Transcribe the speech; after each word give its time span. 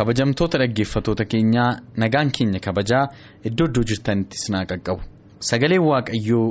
Kabajamtoota 0.00 0.58
dhaggeeffatoota 0.58 1.24
keenyaa 1.32 1.70
nagaan 2.02 2.30
keenya 2.36 2.60
kabajaa 2.66 3.04
iddoo 3.48 3.66
iddoo 3.70 3.84
jirtanitti 3.90 4.36
sinaa 4.44 4.64
qaqqabu. 4.70 5.02
Sagaleen 5.48 5.82
waaqayyoo 5.90 6.46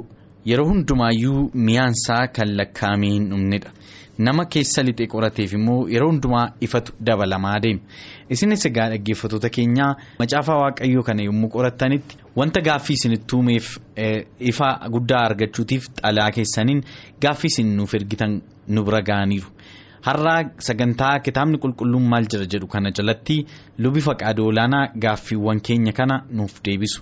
yeroo 0.50 0.68
hundumaayyuu 0.70 1.50
mi'aansaa 1.68 2.28
kan 2.36 2.50
lakkaa'amee 2.60 3.10
hin 3.16 3.26
dhumnedha. 3.32 3.72
Nama 4.28 4.46
keessa 4.54 4.84
lixee 4.84 5.08
qorateef 5.14 5.54
immoo 5.58 5.88
yeroo 5.94 6.10
hundumaa 6.12 6.46
ifatu 6.68 6.94
dabalamaa 7.10 7.60
deema. 7.64 7.82
Isinis 8.30 8.66
egaa 8.70 8.88
dhaggeeffatoota 8.94 9.50
keenyaa 9.58 9.92
macaafaa 10.20 10.58
waaqayyoo 10.64 11.04
kana 11.10 11.24
yommuu 11.28 11.50
qorattanitti 11.56 12.18
wanta 12.42 12.62
gaaffii 12.70 12.98
isinitti 13.00 13.36
uumeef 13.36 13.78
ifa 14.52 14.70
guddaa 14.96 15.24
argachuutiif 15.30 15.90
xalaa 16.02 16.32
keessaniin 16.38 16.84
gaaffii 17.22 17.52
isin 17.54 17.76
nuuf 17.78 17.94
ergitan 18.02 18.42
nu 18.68 18.84
bira 18.84 19.02
ga'aniiru. 19.12 19.50
Har'aa 20.08 20.40
sagantaa 20.68 21.20
kitaabni 21.26 21.58
qulqulluun 21.64 22.06
maal 22.12 22.26
jira 22.32 22.46
jedhu 22.54 22.68
kana 22.68 22.92
jalatti 22.98 23.38
lubi 23.84 24.02
faqaadoo 24.08 24.48
olaanaa 24.52 24.86
gaaffiiwwan 25.04 25.60
keenya 25.68 25.94
kana 25.94 26.16
nuuf 26.32 26.62
deebisu. 26.66 27.02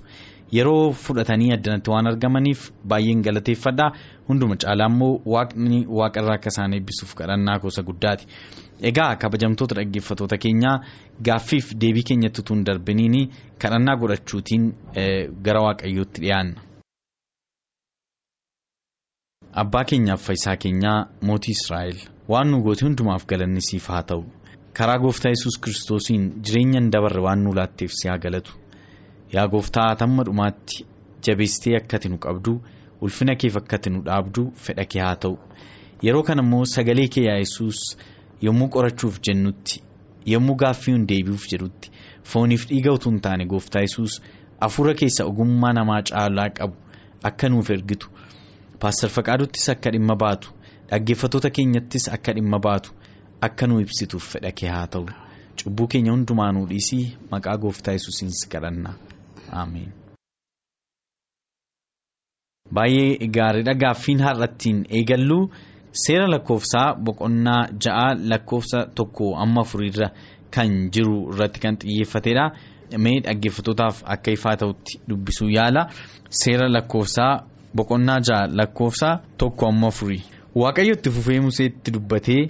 Yeroo 0.55 0.91
fudhatanii 0.91 1.51
addanatti 1.53 1.89
waan 1.91 2.07
argamaniif 2.07 2.71
baay'een 2.91 3.21
galateeffadha. 3.23 3.87
Hunduma 4.29 4.55
caalaa 4.63 4.87
immoo 4.91 5.19
waaqni 5.33 5.79
waaqarraa 5.99 6.35
akka 6.39 6.49
isaan 6.53 6.73
eebbisuuf 6.77 7.13
kadhannaa 7.19 7.57
gosa 7.63 7.83
guddaati. 7.83 8.25
Egaa 8.89 9.15
kabajamtoota 9.15 9.75
dhaggeeffatoota 9.75 10.37
keenyaa 10.37 10.77
gaaffiif 11.29 11.73
deebii 11.81 12.03
keenyatti 12.09 12.41
hin 12.49 12.63
darbiniin 12.65 13.29
kadhannaa 13.61 13.95
godhachuutiin 14.01 14.63
gara 15.45 15.61
waaqayyootti 15.67 16.21
dhiyaanna. 16.21 16.61
Abbaa 19.61 19.83
keenyaaf 19.89 20.21
fayyisaa 20.27 20.55
keenyaa 20.63 20.99
mootii 21.27 21.51
Israa'el. 21.57 21.97
Waan 22.29 22.51
nu 22.51 22.61
goote 22.65 22.85
hundumaaf 22.85 23.25
galanni 23.31 23.61
siif 23.67 23.87
haa 23.89 24.03
ta'u. 24.11 24.23
Karaa 24.77 24.97
gooftaa 25.03 25.29
yesus 25.33 25.57
kiristoosiin 25.63 26.25
jireenya 26.45 26.79
hin 26.79 26.91
dabarre 26.95 27.21
waan 27.25 27.43
nu 27.43 27.53
laatteef 27.59 27.91
si 27.99 28.07
haa 28.09 28.17
galatu. 28.25 28.53
Yaa 29.33 29.47
gooftaa 29.53 29.95
hamma 29.99 30.23
dhumaatti 30.27 30.85
jabeessitee 31.27 31.75
akkati 31.79 32.09
nu 32.09 32.17
qabdu 32.25 32.53
ulfina 33.01 33.35
keef 33.35 33.57
akkati 33.61 33.89
nu 33.89 34.01
dhaabdu 34.09 34.43
fedha 34.65 34.85
kee 34.85 35.01
haa 35.01 35.15
ta'u. 35.25 35.37
Yeroo 36.03 36.23
kana 36.23 36.43
immoo 36.45 36.65
sagalee 36.75 37.07
kee 37.15 37.25
yaa 37.29 37.37
yesus 37.41 37.97
yommuu 38.41 38.69
qorachuuf 38.75 39.19
jennutti 39.29 39.81
yommuu 40.33 40.55
gaaffii 40.55 40.93
hin 40.93 41.07
deebi'uuf 41.09 41.47
jedhutti 41.53 41.91
fooniif 42.33 42.67
dhiiga 42.69 42.93
utuu 42.93 43.11
hin 43.11 43.21
taane 43.21 43.45
gooftaa 43.45 43.81
yesus 43.87 44.21
hafuura 44.61 44.93
keessa 45.01 45.25
ogummaa 45.25 45.73
namaa 45.73 46.01
caalaa 46.11 46.49
qabu 46.59 46.75
akka 47.23 47.49
nuuf 47.49 47.69
ergitu. 47.69 48.07
Paastar 48.79 49.09
Faqaaduttis 49.09 49.69
akka 49.73 49.91
dhimma 49.91 50.15
baatu 50.23 50.49
dhaggeeffatoota 50.89 51.49
keenyattis 51.57 52.05
akka 52.15 52.33
dhimma 52.37 52.59
baatu 52.65 52.89
akka 53.47 53.67
nu 53.67 53.79
ibsituuf 53.85 54.25
fedha 54.33 54.51
kee 54.59 54.69
haa 54.73 54.87
ta'u 54.95 55.05
cubbuu 55.61 55.87
keenya 55.93 56.11
hundumaa 56.13 56.51
nuu 56.55 56.65
dhiisii 56.71 57.05
maqaa 57.31 57.57
gooftaa 57.63 57.95
yesuusiin 57.97 58.31
si 58.39 58.49
kadhanna 58.53 58.91
ameen. 59.61 59.89
Baay'ee 62.75 63.27
gaariidha 63.37 63.73
gaaffiin 63.83 64.21
har'attiin 64.27 64.79
eegallu 64.99 65.39
seera 66.03 66.27
lakkoofsaa 66.33 66.87
boqonnaa 67.05 67.61
ja'a 67.85 68.07
lakkoofsa 68.31 68.79
tokko 68.95 69.33
amma 69.43 69.61
afurirra 69.65 70.07
kan 70.55 70.69
jiru 70.93 71.17
irratti 71.33 71.59
kan 71.63 71.77
xiyyeeffatedha. 71.83 72.45
Mee 73.03 73.19
dhaggeeffatootaaf 73.25 74.03
akka 74.15 74.31
ifaa 74.37 74.55
ta'utti 74.61 74.99
dubbisuu 75.09 75.49
yaala 75.57 75.81
seera 76.41 76.67
lakkoofsaa. 76.75 77.33
Boqonnaa 77.77 78.19
ja'a 78.27 78.47
lakkoofsa 78.59 79.09
tokko 79.37 79.67
amma 79.69 79.87
afurii 79.93 80.23
waaqayyo 80.61 80.93
itti 80.97 81.09
fufee 81.15 81.39
museetti 81.45 81.91
dubbatee 81.95 82.43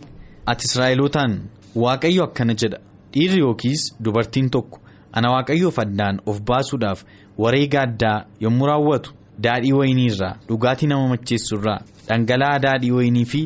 ati 0.45 0.65
israa'elootaan 0.67 1.33
waaqayyo 1.75 2.23
akkana 2.23 2.53
jedha. 2.61 2.79
Dhiirri 3.13 3.39
yookiis 3.41 3.81
dubartiin 4.03 4.49
tokko 4.49 4.79
ana 5.11 5.31
waaqayyoof 5.33 5.79
addaan 5.83 6.19
of 6.25 6.41
baasuudhaaf 6.47 7.03
wareega 7.37 7.81
addaa 7.81 8.25
yommuu 8.45 8.67
raawwatu 8.67 9.13
daadhii 9.45 9.71
wayinii 9.79 10.05
irraa 10.13 10.35
dhugaatii 10.49 10.87
nama 10.91 11.07
macheessu 11.13 11.55
irraa 11.59 11.79
dhangala'aa 12.07 12.59
daadhii 12.65 12.91
wayinii 12.97 13.25
fi 13.33 13.41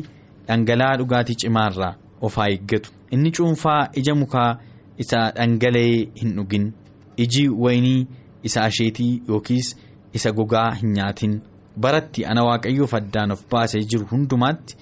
dhangala'aa 0.48 0.96
dhugaatii 1.00 1.34
cimaa 1.44 1.68
irraa 1.72 1.94
of 2.20 2.36
haa 2.36 2.48
eeggatu. 2.50 2.90
Inni 3.10 3.30
cuunfaa 3.36 3.88
ija 4.00 4.14
mukaa 4.14 4.50
isa 4.98 5.20
dhangala'ee 5.36 6.08
hin 6.20 6.34
dhugin. 6.36 6.72
Iji 7.16 7.48
wayinii 7.48 8.06
isa 8.42 8.62
asheetii 8.62 9.22
yookiis 9.28 9.76
isa 10.12 10.32
gogaa 10.32 10.70
hin 10.80 10.92
nyaatin. 10.98 11.40
Baratti 11.80 12.24
ana 12.30 12.42
waaqayyoof 12.48 12.94
addaan 13.00 13.30
of 13.36 13.42
baasee 13.52 13.82
jiru 13.92 14.06
hundumaatti 14.12 14.76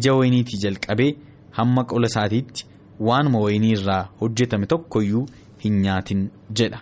ija 0.00 0.14
wayiniitii 0.18 0.60
jalqabee 0.64 1.10
hamma 1.58 1.84
qola 1.92 2.06
isaatiitti 2.12 2.66
waanuma 3.08 3.38
wayinii 3.46 3.72
irraa 3.78 4.02
hojjetame 4.20 4.66
tokkoyyuu 4.74 5.24
hin 5.64 5.80
nyaatin 5.86 6.20
jedha 6.60 6.80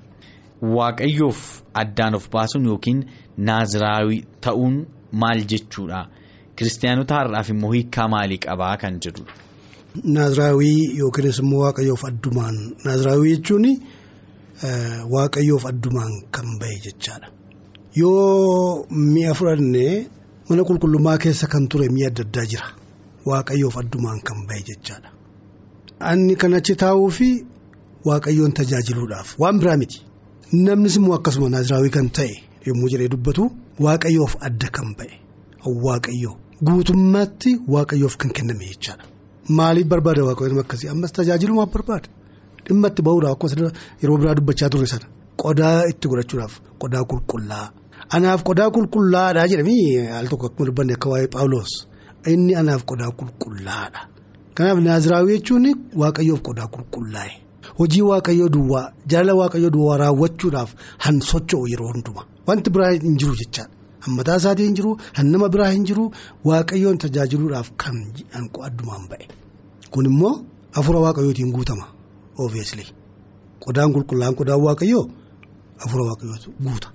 waaqayyoof 0.77 1.41
addaan 1.83 2.15
of 2.19 2.29
baasuun 2.37 2.65
yookiin 2.71 3.01
naaziraawii 3.49 4.21
ta'uun 4.47 4.77
maal 5.23 5.41
jechuudha 5.55 6.01
kiristaanota 6.57 7.15
har'aaf 7.21 7.49
immoo 7.55 7.73
hiikaa 7.77 8.09
maalii 8.15 8.39
qabaa 8.47 8.77
kan 8.83 8.95
jedhudha. 9.07 9.33
Naaziraawii 10.17 10.99
yookiinis 10.99 11.39
immoo 11.45 11.61
waaqayyoof 11.65 12.03
addumaan 12.11 12.57
naaziraawii 12.85 13.35
jechuun 13.37 13.67
waaqayyoof 15.15 15.65
addumaan 15.73 16.13
kan 16.39 16.47
bahe 16.61 16.77
jechaadha. 16.87 17.29
Yoo 18.01 18.87
mi'a 19.15 19.33
fudhannee 19.39 19.95
mana 20.49 20.63
qulqullummaa 20.69 21.19
keessa 21.25 21.47
kan 21.53 21.65
ture 21.71 21.87
mi'a 21.97 22.09
adda 22.11 22.23
addaa 22.27 22.47
jira. 22.53 22.67
Waaqayyoof 23.31 23.75
addumaan 23.83 24.19
kan 24.27 24.39
bahe 24.49 24.63
jechaadha. 24.69 25.09
Anni 26.11 26.35
kan 26.41 26.53
achi 26.59 26.75
taa'uu 26.83 27.11
fi 27.19 27.29
waaqayyoon 28.09 28.53
tajaajiluudhaaf. 28.59 29.29
Waan 29.43 29.57
biraa 29.61 29.77
miti. 29.83 29.99
Namnis 30.67 30.95
immoo 30.99 31.15
akkasuma 31.19 31.49
naaziraawii 31.55 31.93
kan 31.97 32.09
ta'e 32.19 32.35
yommuu 32.69 32.89
jedhee 32.93 33.09
dubbatu 33.15 33.43
waaqayyoof 33.87 34.33
adda 34.49 34.69
kan 34.77 34.89
bahe 34.99 35.15
waaqayyoo. 35.87 36.35
Guutummaatti 36.67 37.51
waaqayyoof 37.75 38.15
kan 38.21 38.31
kenname 38.37 38.65
jechaadha. 38.73 39.05
Maaliif 39.59 39.87
barbaada 39.93 40.23
waaqayyoon 40.29 40.61
akkasii? 40.65 40.89
Ammas 40.95 41.13
tajaajilumaaf 41.19 41.71
barbaada. 41.75 42.09
Dhimma 42.67 42.89
itti 42.93 43.03
bahuudhaaf 43.07 43.35
akkasumas 43.37 43.73
yeroo 44.03 44.17
biraa 44.21 44.35
dubbachaa 44.39 44.69
turre 44.73 44.87
sana 44.93 45.07
qodaa 45.43 45.81
itti 45.91 46.07
godhachuudhaaf 46.13 46.55
qodaa 46.83 47.03
qulqullaa. 47.11 47.67
Anaaf 48.15 48.43
qodaa 48.49 48.71
qulqullaadhaa 48.75 49.47
jedhamii 49.51 50.09
al 50.19 50.29
tokko 50.31 50.47
akkuma 50.47 50.67
dubbanne 50.69 50.95
akka 50.97 51.09
waa'ee 51.13 51.29
Paawuloos 51.35 51.73
inni 52.33 52.55
anaaf 52.61 52.83
qodaa 52.91 53.11
qulqullaadha. 53.19 54.01
Kanaaf 54.57 54.79
naaziraawii 54.87 55.39
jechuun 55.39 55.67
waaqayyoof 56.03 56.41
qodaa 56.49 56.69
qulqullaa'e 56.75 57.33
hojii 57.79 58.03
waaqayyoo 58.11 58.49
duwwaa 58.57 58.85
jaalala 59.11 59.35
waaqayyoo 59.41 59.71
duwwaa 59.77 59.97
raawwachuudhaaf 60.03 60.71
han 61.05 61.17
socho'u 61.31 61.67
yeroo 61.73 61.91
hundumaa 61.93 62.27
wanti 62.47 62.71
biraa 62.71 62.91
hin 62.91 63.17
jiru 63.21 63.35
jechaadha. 63.41 63.71
Hammataa 64.05 64.37
isaatii 64.41 64.65
hin 64.69 64.75
jiru 64.79 64.93
han 65.17 65.27
nama 65.33 65.49
biraa 65.49 65.71
hin 65.71 65.85
jiru 65.89 66.05
waaqayyoon 66.45 66.99
tajaajiluudhaaf 67.05 67.69
kan 67.83 67.97
addumaan 68.69 69.05
ba'e. 69.11 69.25
Kun 69.91 70.07
immoo 70.11 70.35
hafuura 70.77 71.01
waaqayyootiin 71.07 71.51
guutama 71.57 71.87
obviously 72.45 72.87
qodaan 73.67 73.91
qulqullaa'an 73.97 74.35
qodaan 74.41 74.61
waaqayyoo 74.67 75.05
hafuura 75.83 76.05
waaqayyootu 76.11 76.51
guuta. 76.69 76.89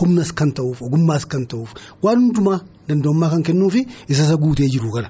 Humnas 0.00 0.30
kan 0.38 0.50
ta'uuf 0.56 0.78
ogummaas 0.86 1.24
kan 1.32 1.42
ta'uuf 1.50 1.70
waan 2.04 2.18
hundumaa 2.24 2.58
danda'ummaa 2.88 3.30
kan 3.34 3.42
kennuufi 3.48 3.80
isa 4.12 4.22
isa 4.26 4.36
guutee 4.44 4.68
jiru 4.74 4.90
kana 4.96 5.08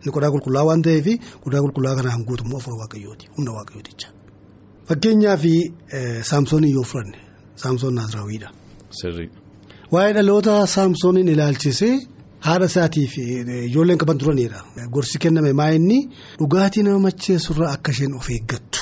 inni 0.00 0.12
qodaa 0.16 0.30
qulqullaa 0.34 0.64
waan 0.68 0.82
ta'eef 0.86 1.06
qodaa 1.44 1.60
qulqullaa 1.64 1.94
kanaan 1.98 2.22
guutummaa 2.28 2.58
hafuura 2.58 2.76
waaqayyooti 2.82 3.24
humna 3.36 3.50
waaqayyooticha. 3.58 4.08
Fakkeenyaaf 4.88 5.42
saamsoonii 6.30 6.72
yoo 6.76 6.82
fudhanne 6.90 7.18
saamsoon 7.62 7.94
naaziraawiidha. 7.98 8.48
Waa'ee 9.92 10.12
dhaloota 10.16 10.54
saamsooniin 10.74 11.28
ilaalchisee 11.34 11.94
haadha 12.46 12.66
isaatii 12.72 13.06
fi 13.14 13.22
ijoolleen 13.68 13.98
qaban 14.02 14.18
turanidha. 14.18 14.60
Gorsi 14.94 15.18
kenname 15.18 15.52
maa 15.60 15.70
inni 15.78 15.98
dhugaatii 16.40 16.82
nama 16.82 16.98
macheessurraa 17.06 17.72
akka 17.76 17.90
isheen 17.92 18.14
of 18.20 18.28
eeggattu 18.36 18.80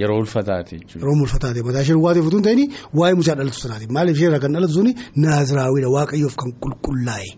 Yeroo 0.00 0.18
ulfataati. 0.24 0.76
Yeroo 0.96 1.14
ulfataati 1.24 1.62
mataa 1.68 1.82
ishee 1.86 1.94
waateef 2.04 2.26
utuu 2.28 2.38
hin 2.40 2.46
ta'in 2.48 2.72
waa'ee 3.00 3.14
mucaa 3.20 3.34
dhalatu 3.40 3.58
sanaati 3.64 3.86
maaliif 3.96 4.16
ishee 4.18 4.28
irraa 4.30 4.40
kan 4.44 4.52
dhalatu 4.56 4.74
suni 4.78 4.92
naaziraawidha 5.24 5.88
waaqayyoof 5.96 6.34
kan 6.42 6.50
qulqullaa'e. 6.62 7.28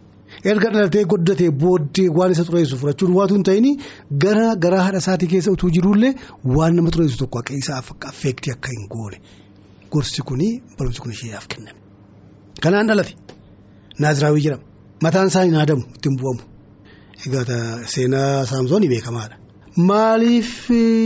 Erga 0.50 0.68
dhalatee 0.74 1.04
goddatee 1.12 1.50
booddee 1.62 2.08
waan 2.18 2.32
isa 2.36 2.44
xureessu 2.48 2.76
fudhachuun 2.80 3.12
waatu 3.18 3.34
hin 3.38 3.44
ta'in 3.48 3.66
gara 4.24 4.46
garaa 4.64 4.82
haadha 4.86 5.00
isaatii 5.04 5.28
keessa 5.32 5.50
utuu 5.56 5.70
jirullee 5.76 6.12
waan 6.56 6.72
nama 6.78 6.90
xureessu 6.96 7.16
tokko 7.22 7.38
akka 7.42 7.54
isaaf 7.62 7.86
affeektii 8.10 8.52
akka 8.56 8.68
hin 8.74 8.84
goone 8.94 9.18
gorsi 9.92 10.22
kuni 10.30 10.48
barumsi 10.78 11.00
kun 11.04 11.12
isheedhaaf 11.16 11.46
kenname. 11.54 11.78
Kanaan 12.62 12.86
dhalate 12.90 13.12
naaziraawii 14.04 14.44
jedhama 14.46 14.64
mataan 15.08 15.28
isaa 15.32 15.44
hin 15.48 15.54
haadamu 15.60 15.82
ittiin 15.96 16.16
bu'amu 16.20 16.42
egaa 17.26 17.60
seenaa 17.94 18.44
saamsoonii 18.52 18.88
beekamaadha. 18.94 19.36
Maaliif 19.90 20.50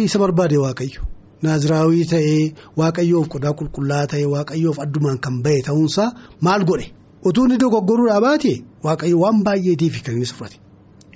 isa 0.09 0.19
barbaade 0.23 0.57
waaqayyo 0.65 1.01
naaziraawii 1.43 2.05
ta'ee 2.13 2.43
waaqayyoof 2.81 3.27
qodaa 3.35 3.53
qulqullaa 3.61 4.07
ta'ee 4.13 4.27
waaqayyoof 4.35 4.79
addumaan 4.85 5.19
kan 5.25 5.43
bahe 5.45 5.61
ta'uunsaa 5.69 6.09
maal 6.47 6.63
godhe. 6.71 6.87
utuu 7.29 7.45
inni 7.47 7.57
dogoggoruudhaa 7.63 8.21
baate 8.27 8.53
waaqayyo 8.87 9.17
waan 9.25 9.39
baay'eetiif 9.47 10.03
kan 10.05 10.15
inni 10.17 10.27
fudhate 10.39 10.57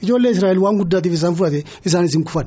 ijoollee 0.02 0.32
israa'el 0.36 0.58
waan 0.64 0.76
guddaatiif 0.80 1.14
isaan 1.18 1.34
fudhate 1.38 1.60
isaanis 1.86 2.14
hin 2.16 2.24
kufan. 2.28 2.46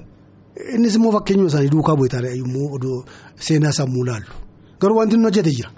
Innis 0.76 0.96
immoo 0.98 1.12
fakkeenyuma 1.16 1.50
isaanii 1.52 1.72
duukaa 1.76 1.96
bu'ee 2.00 2.34
immoo 2.44 2.68
odoo 2.76 3.00
seenaa 3.48 3.72
sammuu 3.80 4.06
laallu. 4.10 4.32
Garuu 4.82 4.98
wanti 5.00 5.16
inni 5.16 5.26
hojjete 5.30 5.52
jira. 5.58 5.70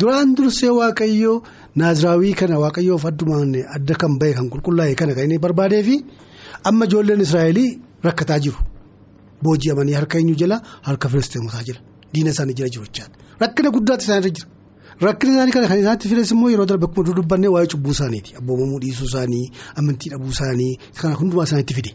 Duraan 0.00 0.34
dursee 0.36 0.70
waaqayyo 0.78 1.32
naaziraawii 1.82 2.34
kana 2.40 2.58
waaqayyoof 2.62 3.04
addumaan 3.10 3.54
adda 3.76 3.94
kan 4.02 4.18
bahe 4.20 4.32
kan 4.38 4.48
qulqullaa'e 4.52 4.94
kana 5.00 5.14
kan 5.16 5.24
inni 5.26 5.38
barbaadee 5.44 5.82
fi 5.88 5.94
amma 6.70 6.84
ijoolleen 6.90 7.20
israa'elii 7.26 7.68
rakkataa 8.06 8.38
jiru 8.44 8.58
booji'amanii 9.42 9.96
harka 9.98 10.18
eenyu 10.18 10.34
jala 10.42 10.62
harka 10.82 11.08
filisteemotaa 11.08 11.62
jira 11.68 11.80
diina 12.12 12.30
isaanii 12.30 12.54
jira 12.54 12.68
jiru 12.68 12.84
jechaadha. 12.86 13.16
Rakkina 13.40 13.70
guddaatti 13.70 14.04
isaanirra 14.04 14.30
jira. 14.36 14.48
Rakkina 15.00 15.32
isaanii 15.32 15.52
kana 15.52 15.68
kan 15.68 15.78
isaatti 15.78 16.08
fides 16.08 16.30
immoo 16.32 16.50
yeroo 16.50 16.66
darbe 16.66 16.86
akkuma 16.86 17.14
dubbannee 17.16 17.48
waa'ee 17.54 17.70
cubbuu 17.72 17.92
isaaniiti. 17.96 18.36
Abboomamuu 18.38 18.80
dhiisuu 18.80 19.08
isaanii 19.10 19.46
amantii 19.76 20.10
dhabuu 20.12 20.32
isaanii 20.36 20.78
kana 21.00 21.14
hundumaa 21.14 21.44
isaaniitti 21.48 21.74
fide. 21.74 21.92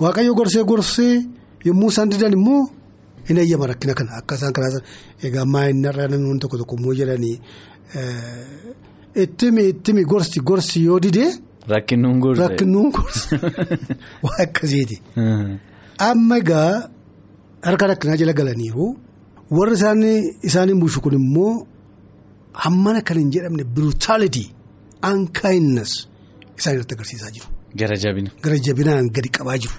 Waaqayyo 0.00 0.34
gorsee 0.34 0.64
gorsee 0.64 1.14
yommuu 1.64 1.90
isaan 1.94 2.10
didan 2.10 2.32
immoo 2.38 2.62
hin 3.28 3.38
eeyyama 3.38 3.66
rakkina 3.72 3.94
kana. 3.94 4.16
Akka 4.22 4.34
isaan 4.40 4.52
karaa 4.52 4.80
egaa 5.22 5.44
maayinarraa 5.44 6.08
namoonni 6.08 6.40
tokko 6.40 6.62
tokko 6.62 6.80
immoo 6.80 6.94
jedhanii 7.02 7.36
ittimi 9.24 9.68
ittimi 9.74 10.04
gorsi 10.04 10.40
gorsi 10.40 10.84
yoo 10.84 11.00
didee. 11.00 11.30
Rakkinuun 11.68 12.20
gorsa 12.20 12.48
Rakkinuun 12.48 12.90
gorsa 12.90 13.36
waa 14.24 14.38
akkasiiti. 14.46 15.02
Amma 16.08 16.36
egaa 16.42 16.88
harka 17.66 17.84
rakkinaa 17.90 18.16
jala 18.20 18.32
galaniiru 18.40 18.86
warri 19.56 19.74
isaanii 20.48 20.74
bushu 20.82 21.00
kun 21.04 21.14
immoo. 21.20 21.52
hammana 22.62 23.00
kan 23.08 23.16
hin 23.18 23.28
jedhamne 23.34 23.64
brutality 23.76 24.44
unkindness 25.10 25.92
isaan 26.58 26.74
irratti 26.76 26.94
agarsiisaa 26.96 27.30
jiru. 27.34 27.46
Gara 27.80 27.96
jabina. 28.04 28.30
Gara 28.44 28.56
jabinaan 28.66 29.06
gadi 29.16 29.28
qabaa 29.36 29.56
jiru. 29.62 29.76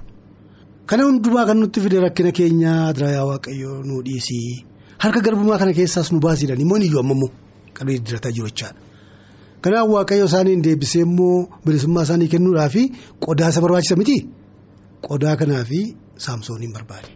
Kana 0.90 1.04
hundumaa 1.08 1.46
kan 1.50 1.58
nutti 1.62 1.80
fide 1.84 1.98
rakkina 2.06 2.32
keenyaa 2.38 2.94
diraayaa 2.96 3.26
waaqayyoo 3.32 3.76
nu 3.90 3.96
dhiisii 4.08 4.66
harka 5.04 5.20
garbummaa 5.26 5.60
kana 5.62 5.74
keessaas 5.80 6.08
nu 6.14 6.20
baasiidhaan 6.26 6.62
immoo 6.66 6.80
iyyuu 6.88 7.02
amma 7.04 7.14
immoo 7.18 7.30
qalbii 7.78 7.98
didirataa 8.00 8.32
jiru 8.38 8.48
jechaadha. 8.52 8.80
Kanaaf 9.64 9.88
waaqayyo 9.96 10.26
isaaniin 10.32 10.62
deebisee 10.68 11.04
immoo 11.08 11.36
bilisummaa 11.66 12.04
isaanii 12.08 12.30
kennuudhaaf 12.34 12.76
qodaa 13.26 13.50
isa 13.54 13.60
barbaachisa 13.66 13.96
miti 14.02 14.18
qodaa 15.10 15.36
kanaaf 15.42 15.70
saamsooniin 16.26 16.74
barbaade. 16.78 17.10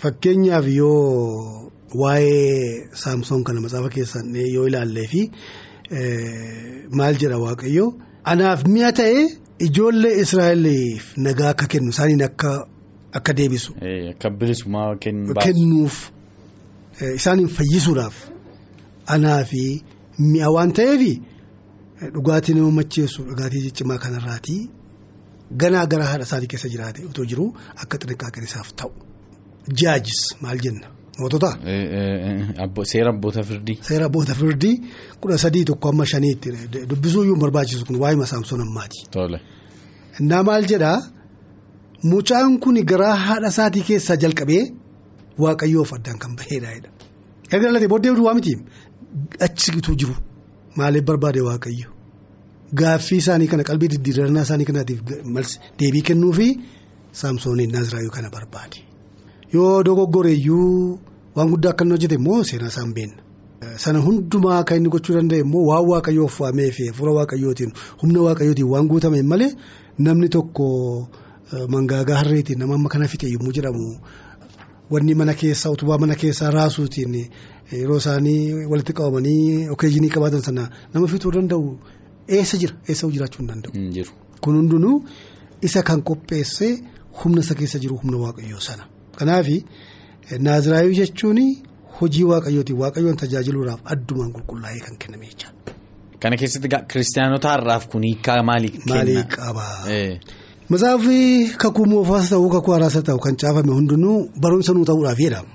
Fakkeenyaaf 0.00 0.66
yoo. 0.68 1.62
Waa'ee 1.94 2.88
saamsoon 3.02 3.44
kana 3.44 3.60
matsaafa 3.64 3.88
keessan 3.94 4.34
yoo 4.54 4.66
ilaallee 4.68 5.06
fi 5.12 5.20
maal 6.98 7.14
jedha 7.22 7.38
waaqayyo 7.44 7.84
anaaf 8.32 8.64
mi'a 8.72 8.90
ta'e 8.98 9.20
ijoollee 9.66 10.14
israa'eliif 10.22 11.04
nagaa 11.26 11.50
akka 11.54 11.66
kennu 11.74 11.90
isaaniin 11.94 12.22
akka 12.28 12.50
akka 13.20 13.32
deebisu. 13.38 13.70
Akka 14.12 14.30
bilisummaa 14.40 14.96
kennuuf 15.44 15.94
isaaniin 17.14 17.48
fayyisuudhaaf 17.58 18.16
anaaf 19.16 19.50
mi'a 20.32 20.48
waan 20.56 20.72
ta'eef 20.80 21.02
dhugaatii 22.14 22.54
nama 22.58 22.70
macheessu 22.80 23.20
dhugaatii 23.30 23.62
ciccimaa 23.68 23.98
kanarraatii 24.04 24.60
ganaa 25.62 25.86
gara 25.86 26.04
haadha 26.10 26.24
isaatii 26.28 26.50
keessa 26.52 26.68
jiraate 26.74 27.00
otoo 27.10 27.24
jiru 27.30 27.46
akka 27.82 27.96
xixiqqaaqan 28.02 28.44
isaaf 28.48 28.68
ta'u 28.78 28.90
jaajis 29.80 30.20
maal 30.42 30.58
jenna. 30.64 30.86
Mootota. 31.18 31.50
Seera 32.92 33.10
abboota 33.14 33.42
firdii. 33.42 33.76
Seera 33.88 34.04
abboota 34.06 34.34
firdii 34.40 34.74
kudha 35.20 35.38
sadii 35.38 35.64
tokko 35.70 35.88
amma 35.88 36.04
shaniitti 36.12 36.48
dubbisuu 36.90 37.22
iyyuu 37.24 37.38
barbaachisu 37.42 37.86
kun 37.86 37.96
waa'ee 38.02 38.26
saamsoon 38.32 38.60
ammaati. 38.66 38.98
Tole. 39.10 39.38
Innaa 40.20 40.42
maal 40.48 40.64
jedhaa 40.72 40.98
mucaan 42.10 42.58
kun 42.60 42.76
garaa 42.90 43.14
haadha 43.26 43.48
isaatii 43.54 43.82
keessaa 43.88 44.16
jalqabee 44.16 44.62
waaqayyoof 45.44 45.90
addaan 45.96 46.18
kan 46.18 46.36
baheedha. 46.38 46.68
Erga 47.52 47.64
dhalatee 47.68 47.88
booddee 47.92 48.12
waa 48.28 48.34
miti 48.34 48.52
achitu 49.46 49.92
jiru 50.00 50.14
maaliif 50.76 51.04
barbaade 51.08 51.40
waaqayyo 51.48 51.88
gaaffii 52.74 53.18
isaanii 53.22 53.46
kana 53.52 53.62
qalbii 53.64 53.88
diddiirannaa 53.94 54.42
isaanii 54.42 54.64
kanaatiif 54.64 55.00
deebii 55.80 56.02
kennuu 56.08 56.32
fi 56.32 56.48
saamsooniin 57.12 57.70
naaziraayuu 57.72 58.10
kana 58.10 58.30
barbaade. 58.30 58.78
Yoo 59.52 59.82
dogoggoreeyyuu 59.82 60.98
waan 61.36 61.48
guddaa 61.50 61.70
akka 61.70 61.84
inni 61.84 61.94
hojjete 61.94 62.14
immoo 62.14 62.42
seenaa 62.44 62.68
isaan 62.74 62.94
beenna. 62.94 63.22
Sana 63.76 63.98
hundumaa 64.00 64.64
kan 64.64 64.76
inni 64.78 64.88
gochuu 64.94 65.14
danda'e 65.16 65.40
immoo 65.44 65.64
waan 65.70 65.86
waaqayyoof 65.90 66.40
waamee 66.40 66.70
fi 66.70 66.86
hafuura 66.88 67.12
waaqayyootiin 67.18 67.72
humna 68.02 68.20
waaqayyootiin 68.26 68.68
waan 68.72 68.88
guutame 68.88 69.22
malee 69.22 69.50
namni 69.98 70.28
tokko 70.28 70.66
mangaagaa 71.68 72.16
harreetiin 72.20 72.58
nama 72.58 72.74
amma 72.74 72.88
kana 72.88 73.08
fixe 73.08 73.28
yommuu 73.32 73.52
jedhamu 73.58 73.98
wanni 74.90 75.14
mana 75.14 75.34
keessaa 75.34 75.70
utubaa 75.76 75.98
mana 75.98 76.14
keessaa 76.14 76.50
raasuutiin 76.50 77.14
yeroo 77.72 77.96
isaanii 78.02 78.64
walitti 78.70 78.92
qabamanii 78.92 79.68
okeejinii 79.74 80.10
qabaatan 80.16 80.42
sana 80.48 80.68
nama 80.94 81.06
fixuu 81.12 81.32
danda'u 81.36 81.78
eessa 82.28 82.56
jira 82.62 82.74
eessa 82.88 83.06
jiraachuu 83.14 83.42
hin 83.42 83.48
danda'u. 83.52 84.04
Kun 84.40 84.54
hundinuu 84.56 84.96
isa 85.62 85.82
kan 85.82 86.02
qopheesse 86.02 86.68
humna 87.22 87.40
isa 87.46 87.54
keessa 87.54 87.78
jiru 87.78 87.96
humna 88.02 88.16
waaqayyoo 88.24 88.60
sana. 88.60 88.84
Kanaaf 89.18 89.46
naaziraayuu 90.48 90.94
jechuun 91.00 91.38
hojii 92.00 92.24
waaqayyootiin 92.32 92.78
waaqayyoon 92.82 93.16
tajaajiluudhaaf 93.22 93.80
addumaan 93.94 94.32
qulqullaa'ee 94.36 94.80
kan 94.86 94.96
kenname 95.04 95.26
jechaadha. 95.32 95.72
Kana 96.20 96.36
keessatti 96.40 96.68
kiristaanota 96.92 97.48
har'aaf 97.54 97.88
kun 97.92 98.02
hiikaa 98.08 98.42
maalii 98.42 98.70
kenna? 98.74 98.94
Maalii 98.94 99.22
qaba? 99.36 99.64
Matsaafi 100.68 101.18
kakuu 101.62 101.86
moofaas 101.92 102.28
ta'uu 102.30 102.48
kakuu 102.54 102.72
haaraas 102.74 102.96
ta'u 103.08 103.18
kan 103.26 103.36
caafame 103.42 103.72
hundinuu 103.78 104.16
barumsa 104.42 104.72
nuu 104.74 104.84
ta'uudhaaf 104.90 105.18
jedhama. 105.24 105.50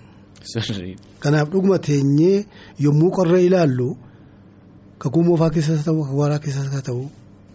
Kanaaf 1.24 1.50
dhuguma 1.51 1.78
teenyee 1.88 2.46
yommuu 2.80 3.12
qorree 3.18 3.44
ilaallu 3.46 3.88
kakuu 5.01 5.24
moofaa 5.27 5.50
keessas 5.55 5.84
ta'u 5.86 6.03
kakuu 6.03 6.22
haaraa 6.22 6.39
keessas 6.46 6.84
ta'u 6.88 7.01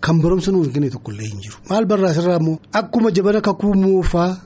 kan 0.04 0.20
barumsa 0.22 0.52
nuu 0.52 0.64
hin 0.64 0.90
tokkollee 0.90 1.28
hin 1.30 1.40
jiru. 1.44 1.56
Maal 1.70 1.86
barraasirraa 1.86 2.38
immoo 2.40 2.58
akkuma 2.72 3.10
jabana 3.10 3.40
kakuu 3.40 3.74
moofaa. 3.74 4.36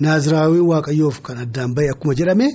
Naaziraawii 0.00 0.60
waaqayyoof 0.70 1.16
kan 1.26 1.38
addaan 1.44 1.74
bahe 1.74 1.88
akkuma 1.90 2.14
jedhame 2.14 2.48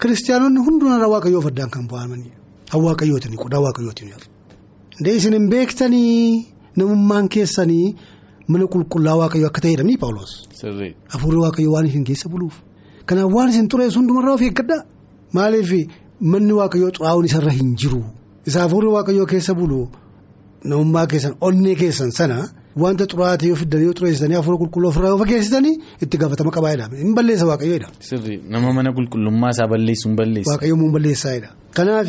kiristaanonni 0.00 0.60
hundumarraa 0.66 1.08
waaqayyoof 1.14 1.46
addaan 1.50 1.70
kan 1.70 1.86
bu'amanidha. 1.90 2.36
Kan 2.70 2.80
waaqayyootiin 2.86 3.36
qodaa 3.42 3.60
waaqayyootiin 3.66 4.10
yaadu. 4.12 4.26
Ndee 5.00 5.14
isin 5.16 5.32
hin 5.38 5.48
beektanii 5.50 6.46
namummaan 6.76 7.28
keessanii 7.28 7.96
mana 8.48 8.66
qulqullaa 8.74 9.16
waaqayyoo 9.22 9.48
akka 9.52 9.60
ta'edha 9.64 9.84
ni 9.88 9.96
Paawuloos. 10.02 10.32
Hafuurri 11.12 11.40
waaqayyoo 11.44 11.72
waan 11.76 11.86
isin 11.86 12.04
keessa 12.04 12.28
buluuf. 12.28 12.54
Kanaaf 13.06 13.32
waan 13.38 13.48
isin 13.54 13.68
xureessu 13.72 13.98
hundumarraa 14.00 14.34
of 14.34 14.42
eeggadhaa. 14.42 14.82
Maaliif 15.32 15.70
manni 16.20 16.52
waaqayyoo 16.60 16.92
xuraa'uun 16.98 17.24
isarra 17.30 17.52
hin 17.58 17.74
jiru. 17.80 18.02
Isa 18.46 18.60
hafuurri 18.64 18.88
waaqayyoo 18.96 19.26
keessa 19.32 19.54
bulu 19.54 19.80
namummaa 20.64 21.06
keessan 21.06 21.34
onnee 21.40 21.74
keessan 21.80 22.10
sana. 22.12 22.38
Wanta 22.82 23.04
xuraatee 23.10 23.48
yoo 23.48 23.56
fiddan 23.56 23.82
yoo 23.86 23.92
xureessitanii 23.98 24.36
hafuura 24.36 24.58
qulqulluu 24.62 24.88
ofirraa 24.92 25.10
yoo 25.14 25.18
fageessitanii 25.22 25.74
itti 26.04 26.16
gaafatama 26.20 26.50
qabaayedha. 26.56 26.86
Hin 27.02 27.14
balleessa 27.16 27.46
waaqayyoodha. 27.50 27.88
Sirri 28.08 28.36
nama 28.54 28.72
mana 28.78 28.90
qulqullummaa 28.98 29.50
isaa 29.56 29.68
balleessu 29.72 30.08
hin 30.08 30.16
balleessa. 30.18 30.50
Waaqayyoon 30.52 30.80
mun 30.82 30.92
balleessaayedha. 30.96 31.48
Kanaaf 31.76 32.08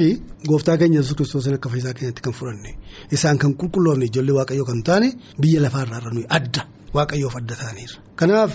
gooftaa 0.49 0.77
keenya 0.81 0.99
yesus 0.99 1.15
kiristoos 1.17 1.47
akka 1.57 1.69
fayyisaa 1.69 1.93
keenyatti 1.97 2.21
kan 2.25 2.33
fudhanne 2.39 2.71
isaan 3.15 3.37
kan 3.41 3.51
qulqulloofne 3.61 4.05
ijoollee 4.11 4.35
waaqayyoo 4.39 4.65
kan 4.71 4.81
taane 4.89 5.07
biyya 5.41 5.61
lafaarraa 5.65 6.11
nuyi 6.13 6.25
adda 6.37 6.61
waaqayyoof 6.97 7.35
adda 7.39 7.55
ta'aniirra. 7.61 7.97
Kanaaf 8.19 8.51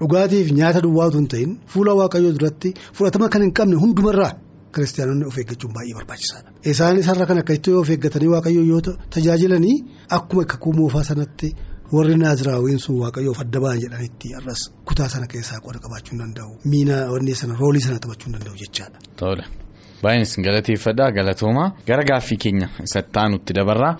dhugaatiif 0.00 0.46
nyaata 0.58 0.80
duwwaatu 0.86 1.16
hin 1.18 1.28
ta'in 1.34 1.50
fuula 1.66 1.92
waaqayyoo 2.00 2.32
duratti 2.38 2.68
fudhatama 2.96 3.28
kan 3.32 3.42
hin 3.42 3.52
qabne 3.58 3.76
hundumarraa. 3.82 4.32
Kiristaanonni 4.74 5.24
of 5.30 5.36
eeggachuun 5.40 5.72
baay'ee 5.76 5.96
barbaachisaadha. 5.98 6.48
Isaanis 6.72 7.06
har'a 7.10 7.26
kan 7.30 7.38
akka 7.42 7.52
itti 7.58 7.70
of 7.80 7.88
eeggatanii 7.94 8.30
waaqayyoo 8.34 8.66
yoo 8.72 8.80
tajaajilanii 9.16 9.76
akkuma 10.18 10.44
kakuu 10.52 10.72
moofaa 10.80 11.04
sanatti 11.10 11.48
warri 11.92 12.16
naaziraawiin 12.22 12.80
sun 12.86 12.96
waaqayyoof 13.04 13.38
adda 13.44 13.58
ba'an 13.64 13.78
jedhanitti 13.84 14.28
har'as 14.38 14.60
kutaa 14.90 15.08
sana 15.14 15.26
keessaa 15.36 15.60
qooda 15.64 15.78
qabaachuu 15.84 16.16
danda'u 16.24 16.50
miina 16.74 16.96
wanni 17.14 17.34
sana 17.40 17.54
roolii 17.62 17.84
sana 17.86 17.98
taphachuu 18.04 18.30
danda'u 18.34 18.56
jechaadha. 18.64 18.98
Tola. 19.98 20.02
Baay'een 20.02 20.22
isin 20.22 20.42
galateeffadha 20.44 21.10
galatoomaa 21.12 21.72
gara 21.86 22.02
gaaffii 22.04 22.36
keenya 22.38 22.68
isatti 22.84 23.18
aanutti 23.18 23.52
dabarraa 23.54 23.96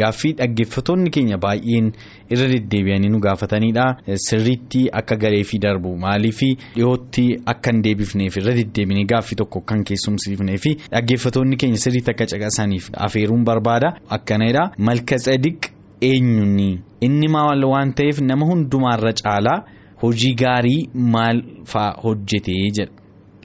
gaaffii 0.00 0.32
dhaggeeffattoonni 0.40 1.10
keenya 1.10 1.38
baay'een 1.44 1.92
irra 2.30 2.48
deddeebi'anii 2.52 3.08
nu 3.14 3.20
gaafatanidha 3.20 3.84
sirriitti 4.26 4.82
akka 5.00 5.16
galee 5.16 5.44
fi 5.44 5.58
darbu 5.58 5.94
maaliif 6.04 6.40
dhiyootti 6.74 7.24
akka 7.54 7.70
hin 7.72 7.82
deebifneef 7.86 8.36
irra 8.42 8.54
deddeebinee 8.60 9.06
gaaffii 9.14 9.36
tokko 9.42 9.60
kan 9.72 9.84
keessumsiifnee 9.84 10.58
fi 10.66 10.74
dhaggeeffattoonni 10.90 11.56
keenya 11.56 11.76
sirriitti 11.86 12.10
akka 12.14 12.26
caqasaniif 12.34 12.90
afeeruun 13.08 13.44
barbaada 13.44 13.94
akkanadha 14.18 14.70
malka 14.78 15.16
tsadiq 15.24 15.70
eenyuuni 16.12 16.70
inni 17.00 17.28
maal 17.28 17.64
waan 17.72 17.92
ta'eef 17.94 18.20
nama 18.20 18.46
hundumaarra 18.52 19.12
caalaa 19.22 19.58
hojii 20.02 20.34
gaarii 20.44 20.80
maal 20.94 21.42
fa'aa 21.72 21.96
hojjetee 22.04 22.70
jedha. 22.76 22.92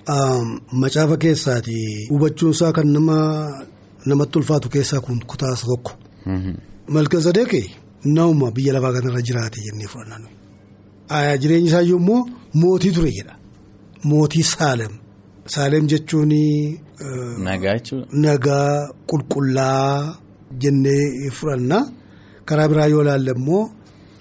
Macaafa 0.08 1.18
keessaati 1.18 2.08
hubachuunsaa 2.10 2.72
kan 2.74 2.88
nama 2.88 3.66
namatti 4.06 4.38
ulfaatu 4.40 4.70
keessaa 4.70 5.00
kun 5.02 5.20
kutaa 5.26 5.56
tokko. 5.56 5.92
Malkazadeeqi 6.88 7.72
nama 8.06 8.52
biyya 8.52 8.74
lafaa 8.74 8.94
kanarra 8.94 9.22
jiraate 9.22 9.62
jennee 9.66 9.88
fudhanna. 9.88 10.28
Jireenyi 11.40 11.68
isaa 11.68 11.82
immoo 11.82 12.28
mootii 12.54 12.92
ture 12.92 13.12
jedha. 13.12 13.36
Mootii 14.04 14.44
Saalem. 14.44 14.92
Saalem 15.46 15.88
jechuun. 15.88 16.34
Nagaa 17.44 17.74
jechuudha. 17.78 18.08
Nagaa 18.12 18.90
qulqullaa 19.08 20.18
jennee 20.60 21.30
fudhanna. 21.32 21.80
Karaa 22.46 22.68
biraa 22.68 22.88
yoo 22.88 23.02
ilaalle 23.02 23.32
immoo 23.32 23.70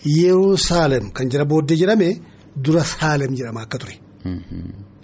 yeroo 0.05 0.57
Saalem 0.57 1.11
kan 1.11 1.29
jira 1.29 1.45
booddee 1.45 1.77
jedhame 1.77 2.21
dura 2.65 2.85
Saalem 2.85 3.35
jedhama 3.35 3.63
akka 3.67 3.79
ture. 3.79 3.99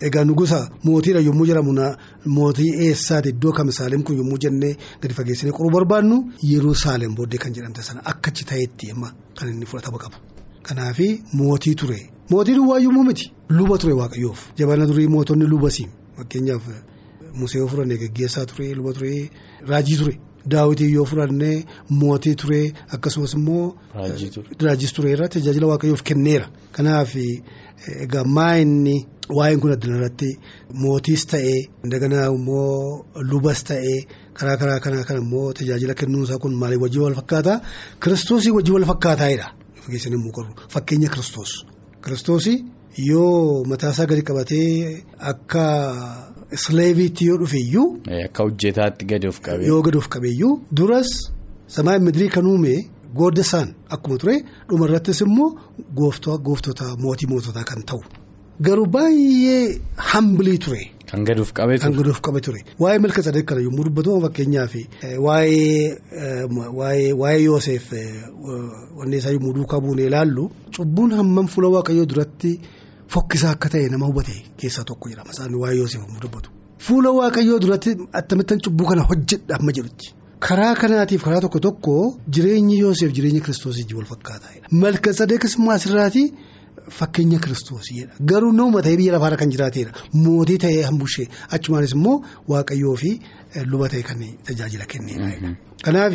Egaa 0.01 0.25
nugusa 0.25 0.69
mootiidha 0.85 1.21
yommuu 1.21 1.47
jedhamu 1.47 1.73
mootii 2.27 2.71
eessaati 2.87 3.29
iddoo 3.29 3.53
kam 3.53 3.71
Saalem 3.73 4.03
kun 4.03 4.17
yommuu 4.17 4.39
jennee 4.39 4.77
gadi 5.03 5.15
fageessinee 5.15 5.53
qoruu 5.53 5.71
barbaannu 5.71 6.19
yeroo 6.43 6.75
Saalem 6.75 7.15
booddee 7.15 7.39
kan 7.39 7.53
jedhamte 7.55 7.83
sana 7.83 8.01
akkachi 8.05 8.45
ta'etti 8.45 8.91
amma 8.93 9.11
kan 9.39 9.49
inni 9.49 9.67
fudhatama 9.67 9.99
qaba. 9.99 10.17
Kanaaf 10.63 10.99
mootii 11.33 11.75
ture 11.75 11.99
mootii 12.31 12.55
duwwaa 12.55 12.79
yommuu 12.79 13.05
miti 13.05 13.33
luba 13.49 13.79
ture 13.79 13.93
waaqayyoof 13.95 14.53
jabana 14.59 14.87
durii 14.87 15.09
mootonni 15.09 15.47
lubasiin 15.47 15.91
fakkeenyaaf 16.17 16.63
Musee 17.35 17.59
yoo 17.59 17.69
fudhannee 17.69 17.99
geggeessaa 17.99 18.47
ture 18.47 18.75
luba 18.75 18.93
ture 18.93 19.31
raajii 19.67 19.97
ture. 19.97 20.19
Daawwitii 20.49 20.93
yoo 20.95 21.05
fudhannee 21.05 21.65
mootii 21.91 22.35
ture 22.35 22.73
akkasumas 22.89 23.35
immoo. 23.35 23.75
Raajii 24.61 24.89
ture 24.97 25.11
irra 25.13 25.29
tajaajila 25.29 25.67
waaqayyoof 25.67 26.03
kenneera. 26.03 26.49
Kanaaf 26.73 27.15
egaa 27.17 28.25
maayinni 28.25 29.07
waa'een 29.37 29.61
kun 29.61 29.73
addana 29.77 29.97
irratti 29.99 30.31
mootiis 30.83 31.27
ta'ee 31.33 31.59
daganaa 31.93 32.27
immoo 32.37 33.05
lubas 33.31 33.61
ta'ee 33.71 33.99
karaa 34.39 34.57
karaa 34.61 34.81
kanaa 34.85 35.05
kan 35.09 35.17
immoo 35.23 35.53
tajaajila 35.59 35.95
kennuunsaa 36.01 36.39
kun 36.43 36.55
maaliif 36.63 36.83
wajjin 36.85 37.03
wal 37.07 37.15
fakkaataa 37.21 37.59
kiristoosii 38.03 38.53
wajjin 38.57 38.75
wal 38.75 38.87
qorru 40.37 40.53
fakkeenya 40.75 41.09
kiristoos. 41.15 41.53
Kiristoosii 42.05 42.57
yoo 43.11 43.65
mataasaa 43.71 44.07
gadi 44.07 44.23
qabatee 44.23 45.05
akka. 45.19 45.65
Sileeviitti 46.65 47.27
yoo 47.27 47.37
dhufe 47.41 47.59
iyyuu. 47.59 47.89
Akka 48.25 48.43
hojjetaatti 48.45 49.05
gadi 49.11 49.29
of 49.29 49.41
qabee. 49.41 49.67
Yoo 49.67 49.83
gadi 49.83 49.99
of 49.99 50.09
qabee 50.09 50.31
iyyuu 50.33 50.61
duras 50.77 51.11
samaa 51.67 51.99
midirii 51.99 52.29
kan 52.37 52.47
uume 52.47 52.73
goodda 53.19 53.41
isaan 53.47 53.75
akkuma 53.97 54.17
ture 54.23 54.37
dhuma 54.69 54.87
irrattis 54.89 55.21
immoo 55.27 55.51
gooftota 56.47 56.89
mootii 57.03 57.29
moototaa 57.29 57.65
kan 57.65 57.83
ta'u. 57.85 58.01
Garuu 58.61 58.87
baay'ee 58.87 59.79
hambilii 59.97 60.59
ture. 60.59 60.91
Kan 61.11 61.25
gadi 61.25 61.41
of 61.41 61.53
qabee 61.55 61.79
ture. 61.79 61.85
Kan 61.91 61.97
gadi 61.99 62.11
of 62.11 62.21
qabee 62.21 62.41
ture. 62.47 62.61
Waa'ee 62.79 62.99
malka 62.99 63.23
sadee 63.23 63.43
kana 63.45 63.61
yommuu 63.67 63.85
dubbatu 63.87 64.21
fakkeenyaaf 64.25 64.75
waa'ee 65.27 67.13
waa'ee 67.21 67.43
Yoosef 67.45 67.93
wanni 68.99 69.17
isaa 69.17 69.31
yommuu 69.37 69.53
duukaa 69.55 69.81
buunee 69.81 70.07
ilaallu 70.11 70.51
cubbuun 70.77 71.11
hammam 71.21 71.47
fuula 71.49 71.69
waaqayyoo 71.77 72.07
duratti. 72.13 72.61
Fokkisaa 73.09 73.51
akka 73.57 73.69
ta'e 73.73 73.89
nama 73.89 74.07
hubate 74.07 74.35
keessaa 74.61 74.85
tokko 74.85 75.09
jedhama 75.11 75.31
isaan 75.33 75.55
waa'ee 75.63 75.79
Yoosef 75.79 76.01
yommuu 76.05 76.21
dubbatu. 76.27 76.51
Fuula 76.79 77.11
waaqayyoo 77.21 77.59
duratti 77.65 77.97
attamittan 78.13 78.61
cubbuu 78.65 78.87
kana 78.91 79.03
hojjedha 79.11 79.57
amma 79.61 79.73
jedhutti. 79.73 80.13
Karaa 80.47 80.75
kanaatiif 80.75 81.23
karaa 81.25 81.41
tokko 81.47 81.59
tokko 81.61 81.95
jireenyi 82.35 82.79
Yoosef 82.83 83.13
jireenya 83.17 83.41
kiristoosii 83.41 83.95
wal 83.95 84.05
fakkaataadha. 84.13 84.69
Malka 84.71 85.13
sadeekas 85.13 85.57
immoo 85.59 85.73
asirraati 85.79 86.25
fakkeenya 86.99 87.39
kiristoosidha. 87.39 88.09
Garuu 88.21 88.53
nama 88.53 88.83
ta'ee 88.83 88.97
biyya 88.97 89.13
lafaarra 89.17 89.37
kan 89.37 89.51
jiraateedha. 89.51 89.93
Mootii 90.15 90.59
ta'ee 90.65 90.83
hambushee 90.89 91.29
achumaanis 91.51 91.93
immoo 91.99 92.17
waaqayyoo 92.49 92.97
fi 93.03 93.11
luba 93.71 93.89
ta'e 93.89 94.03
kan 94.03 94.19
tajaajila 94.47 94.87
kenneedha. 94.93 95.55
Kanaaf 95.85 96.15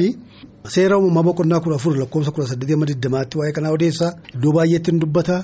seera 0.74 0.98
uumamaa 0.98 1.24
boqonnaa 1.28 1.60
kudha 1.64 1.76
afur 1.76 1.94
lakkoofsa 2.00 2.32
kudha 2.36 2.48
saddeetii 2.52 2.74
amma 2.78 2.86
digdamaatti 2.90 3.38
waa'ee 3.40 3.54
kanaa 3.58 3.72
odeessaa 3.76 4.12
iddoo 4.36 4.52
baay'eetti 4.58 4.92
ni 4.94 5.00
dubbata 5.04 5.36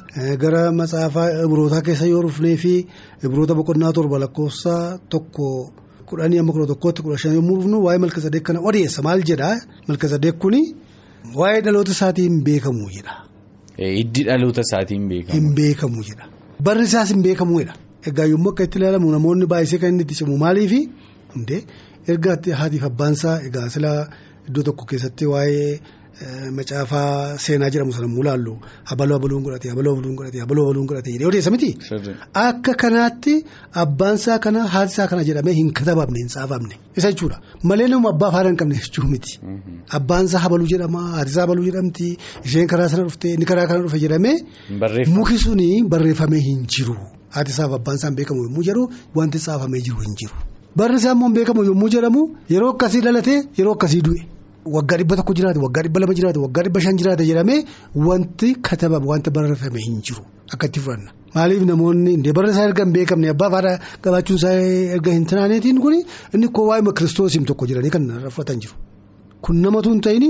gara 0.43 0.61
matsaafaa 0.71 1.27
ibrootaa 1.45 1.81
keessa 1.87 2.05
yoo 2.07 2.21
dhufnee 2.25 2.55
fi 2.63 2.73
ibroota 3.25 3.53
boqonnaa 3.59 3.91
torba 3.97 4.19
lakkoofsa 4.23 4.73
tokko 5.15 5.47
kudhanii 6.11 6.39
amma 6.39 6.53
kudha 6.55 6.67
tokkootti 6.71 7.01
kudha 7.03 7.17
shan 7.23 7.35
yommuu 7.35 7.57
dhufnu 7.59 7.77
waa'ee 7.85 7.99
malka 8.05 8.21
sadeek 8.25 8.43
kana 8.51 8.59
odeessa 8.71 9.01
maal 9.07 9.23
jedhaa 9.31 9.55
malka 9.87 10.07
sadeek 10.13 10.37
kuni 10.45 10.61
waa'ee 11.41 11.61
dhaloota 11.65 11.91
isaatiin 11.97 12.39
beekamu 12.47 12.87
jedha. 12.95 13.13
Hiddi 13.79 14.23
dhaloota 14.27 14.61
isaatiin 14.67 15.07
beekamu. 15.09 15.39
Hin 15.39 15.53
beekamu 15.55 16.03
jedha. 16.09 16.25
Barri 16.63 16.83
isaas 16.89 17.09
hin 17.13 17.21
beekamuudha. 17.23 17.73
Egaa 18.09 18.25
yommuu 18.31 18.51
akka 18.53 18.63
itti 18.67 18.79
ilaalamu 18.79 19.11
namoonni 19.11 19.45
baay'isee 19.53 19.79
kan 19.83 19.89
inni 19.93 20.03
itti 20.07 20.15
cimu 20.19 20.37
maaliifi 20.43 20.81
hundee 21.35 21.61
erga 22.07 22.35
haatiif 22.61 22.83
abbaansaa 22.89 23.37
egaa 23.47 23.69
silaa 23.75 23.99
iddoo 24.49 24.63
tokko 24.69 24.85
keessatti 24.91 25.25
waa'ee 25.31 25.79
macaafaa 26.57 27.37
seenaa 27.43 27.69
jedhamu 27.73 27.91
sana 27.93 28.05
yommuu 28.07 28.23
ilaallu 28.23 28.53
habaloo 28.91 29.17
habaluun 29.17 29.43
godhate 29.43 29.69
habaloo 29.69 29.93
habaluun 29.95 30.15
godhate 30.19 30.39
habaloo 30.43 30.63
habaluun 30.65 30.87
godhate 30.91 31.11
jedhee 31.13 31.27
odeessa 31.31 31.51
miti. 31.51 31.69
Akka 32.45 32.73
kanaatti 32.83 33.35
abbaansaa 33.83 34.39
kana 34.45 34.63
haatisaa 34.75 35.07
kana 35.11 35.23
jedhamee 35.29 35.53
hin 35.59 35.71
katabamne 35.79 36.19
hin 36.23 36.27
tsaafamne 36.33 36.75
isa 36.97 37.11
jechuudha 37.11 37.39
malee 37.71 37.87
nama 37.93 38.09
abbaa 38.13 38.31
faana 38.35 38.49
hin 38.49 38.57
qabne 38.63 38.75
jechuu 38.81 39.07
miti. 39.13 39.39
Abbaansaa 39.99 40.39
habaluu 40.47 40.67
jedhama 40.73 41.01
haatisaa 41.15 41.41
habaluu 41.47 41.65
jedhamti 41.69 42.09
isheen 42.45 42.67
karaa 42.73 42.89
sana 42.95 43.03
dhufte 43.09 43.33
inni 43.33 43.45
karaa 43.53 43.67
kana 43.71 43.81
dhufe 43.87 43.99
jedhamee. 44.05 44.35
Muki 45.15 45.37
suni 45.45 45.69
barreeffamee 45.93 46.39
hin 46.49 46.65
jiru 46.77 46.95
haatisaaf 47.37 47.73
abbaansaa 47.79 48.11
beekamu 48.19 48.43
yommuu 48.49 48.63
jedhu 48.71 48.89
wanti 49.15 49.37
tsaafamee 49.45 49.81
jiru 49.87 49.99
hin 50.07 50.15
jiru. 50.23 50.35
Barri 50.75 50.95
isaa 51.01 51.11
immoo 51.15 51.29
beekamu 51.37 51.63
yommuu 51.69 51.89
jedhamu 51.95 52.21
yeroo 52.49 52.69
akkasii 52.75 53.01
dhalatee 53.07 53.39
yeroo 53.57 53.73
akkasii 53.77 54.01
du'e. 54.07 54.21
Waggaa 54.65 54.97
dhibba 54.97 55.15
tokko 55.15 55.33
jiraate 55.33 55.59
waggaa 55.65 55.83
dhibba 55.85 55.99
lama 56.03 56.13
jiraate 56.13 56.39
waggaa 56.45 56.63
dhibba 56.65 56.79
shan 56.85 56.97
jiraate 56.99 57.23
jedhamee 57.29 57.59
wanti 57.95 58.55
katabame 58.67 59.05
wanti 59.11 59.29
barreeffame 59.35 59.79
hin 59.85 60.01
jiru 60.07 60.23
akka 60.53 60.67
itti 60.67 60.79
fudhanna. 60.85 61.11
Maaliif 61.35 61.63
namoonni 61.69 62.11
indee 62.17 62.33
barri 62.37 62.51
isaa 62.51 62.65
erga 62.69 62.83
hin 62.85 62.93
beekamne 62.93 63.29
abbaa 63.33 63.49
faadhaa 63.55 63.77
qabaachuun 64.03 64.37
isaa 64.41 64.53
erga 64.97 65.11
hin 65.15 65.25
tanaaneetiin 65.31 65.79
kun 65.83 65.95
inni 66.35 66.47
koo 66.57 66.65
waa'ee 66.69 66.93
kiristoosiin 66.99 67.45
tokko 67.51 67.65
jedhanii 67.71 67.91
kan 67.95 68.05
fudhatan 68.37 68.59
jiru. 68.65 68.75
Kun 69.41 69.61
namatu 69.65 69.89
hin 69.93 70.01
ta'in 70.07 70.25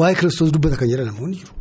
waa'ee 0.00 0.16
kiristoos 0.20 0.50
dubbata 0.56 0.76
kan 0.80 0.88
jedhan 0.92 1.06
namoonni 1.12 1.36
jiru. 1.42 1.52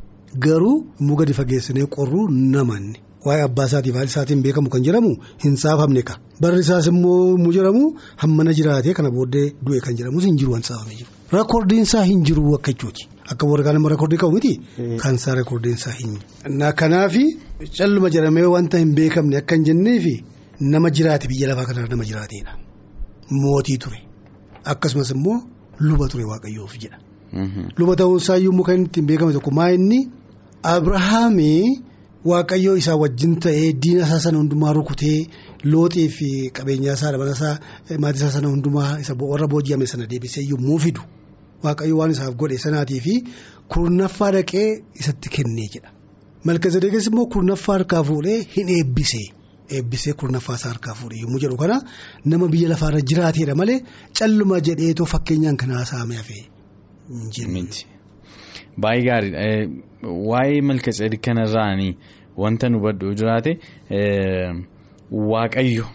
Garuu 0.46 0.76
immoo 1.02 1.16
gadi 1.22 1.34
fageessinee 1.40 1.86
qorruu 1.98 2.26
namanni. 2.56 2.98
Waa'ee 3.28 3.44
abbaa 3.50 3.66
isaatiif 3.72 3.96
haadha 4.00 4.12
isaatiin 4.14 4.42
beekamu 4.48 4.70
kan 4.74 4.84
jedhamu 4.88 5.12
hin 5.44 5.56
tsaafamne 5.62 6.02
ka. 6.10 6.14
Barri 6.42 6.60
isaas 6.66 6.88
immoo 6.94 7.52
jedhamu 7.60 7.84
hammana 8.26 8.52
jiraatee 8.60 8.94
kana 8.98 9.12
booddee 9.20 9.46
du'e 9.66 9.80
kan 9.86 9.96
jedhamus 10.02 10.26
hin 10.32 10.38
jiru 10.42 10.52
waan 10.56 10.66
tsaafamee 10.70 10.98
jiru. 11.02 11.12
Reekoordiin 11.32 11.82
isaa 11.84 12.04
hin 12.04 12.24
jiru 12.24 12.56
akka 12.56 12.72
jechuuti. 12.72 13.08
Akka 13.32 13.46
immoo 13.46 13.90
reekoordii 13.90 14.18
qabu 14.18 14.34
miti. 14.36 14.54
Kan 15.02 15.16
isaa 15.16 15.36
reekoordiin 15.36 15.76
isaa 15.76 15.92
hin 15.92 16.14
jiru. 16.18 16.74
Kanaaf 16.76 17.16
calluma 17.78 18.10
jedhamee 18.10 18.46
wanta 18.46 18.78
hin 18.78 18.94
beekamne 18.96 19.38
akka 19.38 19.56
hin 19.56 19.64
jenneef 19.66 20.06
nama 20.60 20.90
jiraate 20.90 21.28
biyya 21.28 21.48
lafaa 21.50 21.66
kanarra 21.66 21.88
nama 21.90 22.04
jiraateedha. 22.06 22.54
Mootii 23.32 23.78
ture. 23.78 24.00
Akkasumas 24.64 25.12
immoo 25.12 25.42
luba 25.80 26.08
ture 26.08 26.24
waaqayyoof 26.24 26.78
jedha. 26.80 26.98
Luba 27.78 27.96
ta'uun 27.96 28.18
isaa 28.22 28.38
iyyuu 28.38 28.64
kan 28.64 28.86
ittiin 28.86 29.06
beekame 29.08 29.34
tokko 29.34 29.52
maa 29.52 29.70
inni 29.72 30.08
Abrahaamii. 30.64 31.84
Waaqayyoo 32.26 32.76
isaa 32.78 32.96
wajjin 32.96 33.36
ta'ee 33.40 33.74
diina 33.74 34.04
isaa 34.08 34.20
sana 34.20 34.38
hundumaa 34.38 34.74
rukutee 34.74 35.28
looxii 35.64 36.08
fi 36.10 36.30
qabeenyaa 36.54 36.94
isaa 36.98 37.12
dabala 37.12 37.32
isaa 37.32 37.60
maatii 38.00 38.20
isaa 38.20 38.32
sana 38.32 38.48
hundumaa 38.50 39.00
isa 39.00 39.14
warra 39.20 39.48
booji'ame 39.48 39.86
sana 39.88 40.06
deebisee 40.10 40.44
yommuu 40.50 40.78
fidu 40.80 41.02
waaqayyo 41.64 41.98
waan 42.00 42.12
isaaf 42.16 42.36
godhe 42.42 42.58
sanaatii 42.66 43.00
fi 43.06 43.16
kurnaffaa 43.76 44.32
dhaqee 44.36 44.68
isatti 45.02 45.30
kennee 45.38 45.68
jedha. 45.74 45.90
Malkazadeeqis 46.46 47.08
immoo 47.12 47.26
kurnaffaa 47.36 47.74
harkaa 47.78 48.04
fuudhee 48.10 48.38
hin 48.56 48.70
eebbisee 48.78 49.26
eebbisee 49.78 50.14
kurnaffaa 50.22 50.56
isaa 50.60 50.70
harkaa 50.74 50.94
fuudhee 51.00 51.22
yommuu 51.24 51.40
jedhu 51.44 51.58
kana 51.64 51.78
nama 52.34 52.48
biyya 52.54 52.70
lafaarra 52.74 53.02
jiraateedha 53.12 53.56
malee 53.62 53.80
calluma 54.20 54.60
jedheetoo 54.70 55.06
fakkeenyaan 55.14 55.58
kan 55.64 55.72
haasa'ame 55.80 56.16
hafee 56.22 56.44
Baay'ee 58.82 59.04
gaariidha. 59.10 59.44
Waa'ee 60.30 60.62
malka 60.62 60.92
tseedii 60.92 61.18
kanarraanii 61.28 61.94
wanta 62.44 62.70
nu 62.70 62.80
baddu 62.86 63.14
jiraate 63.20 63.52
waaqayyo 65.32 65.86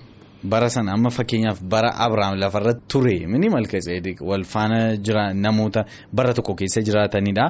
bara 0.45 0.69
sana 0.71 0.93
amma 0.93 1.11
fakkeenyaaf 1.11 1.61
bara 1.63 1.91
Abiraam 2.05 2.35
lafarratti 2.43 2.85
ture 2.89 3.27
mini 3.27 3.49
malka 3.49 3.79
tseedii 3.79 4.17
wal 4.21 4.45
faana 4.45 4.97
jira 4.97 5.33
namoota 5.35 5.85
bara 6.13 6.35
tokko 6.35 6.55
keessa 6.55 6.81
jiraatanidha. 6.83 7.45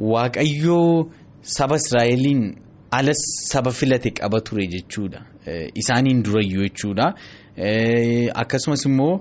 Waaqayyo 0.00 1.10
saba 1.42 1.76
Israa'eliin 1.76 2.42
ala 2.90 3.12
saba 3.14 3.70
filate 3.70 4.10
qaba 4.10 4.40
ture 4.40 4.66
jechuudha. 4.66 5.20
Isaaniin 5.74 6.22
durayyuu 6.24 6.62
jechuudha. 6.68 7.14
Akkasumas 8.34 8.84
immoo. 8.86 9.20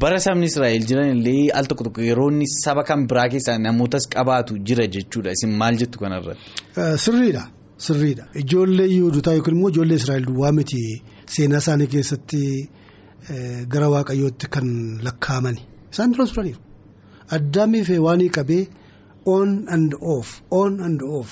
bara 0.00 0.18
sabni 0.22 0.46
Israa'el 0.46 0.84
jiran 0.86 1.08
illee 1.16 1.50
al 1.58 1.66
tokko 1.66 1.84
tokko 1.84 2.00
yeroo 2.08 2.28
inni 2.30 2.46
saba 2.46 2.84
kan 2.88 3.00
biraa 3.10 3.24
keessaa 3.32 3.56
namootas 3.58 4.04
qabaatu 4.12 4.58
jira 4.68 4.84
jechuudha 4.96 5.32
isin 5.34 5.50
maal 5.62 5.74
jettu 5.80 5.98
kanarratti. 5.98 6.46
Sirriidha 7.04 7.42
sirriidha. 7.78 8.24
Ijoollee 8.34 8.86
yuudotaa 8.96 9.34
yookiin 9.34 9.56
immoo 9.56 9.68
ijoollee 9.70 9.96
Israa'el 9.96 10.26
duwwaa 10.26 10.52
miti 10.52 11.02
seenaa 11.26 11.58
isaanii 11.64 11.86
keessatti 11.86 12.68
gara 13.72 13.88
waaqayyootti 13.94 14.46
kan 14.54 14.66
lakkaa'amani 15.06 15.60
isaan 15.92 16.12
duras 16.12 16.30
turaniiru. 16.32 16.60
Addaamiif 17.36 17.88
waanii 18.06 18.28
qabee 18.30 18.68
on 19.26 19.64
and 19.68 19.92
off 20.00 20.42
on 20.50 20.80
and 20.80 21.00
off. 21.02 21.30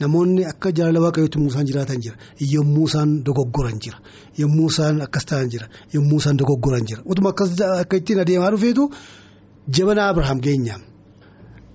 Namoonni 0.00 0.44
akka 0.44 0.70
jaalala 0.72 1.00
waaqayyootti 1.04 1.38
yommuu 1.38 1.50
isaan 1.52 1.66
jiraatan 1.66 2.00
jira. 2.02 2.16
Yommuu 2.54 2.86
isaan 2.88 3.10
dogoggoran 3.24 3.78
jira. 3.84 3.98
Yommuu 4.38 4.68
isaan 4.70 5.00
akkas 5.06 5.24
ta'an 5.26 5.48
jira. 5.52 5.66
Yommuu 5.94 6.18
isaan 6.18 6.36
dogoggoran 6.38 6.84
jira. 6.88 7.02
Utuma 7.04 7.28
akkas 7.30 7.60
akka 7.60 7.96
ittiin 7.96 8.20
adeemaa 8.20 8.50
dhufeetu 8.50 8.90
jabana 9.78 10.08
Abirahaam 10.08 10.40
geenya 10.40 10.76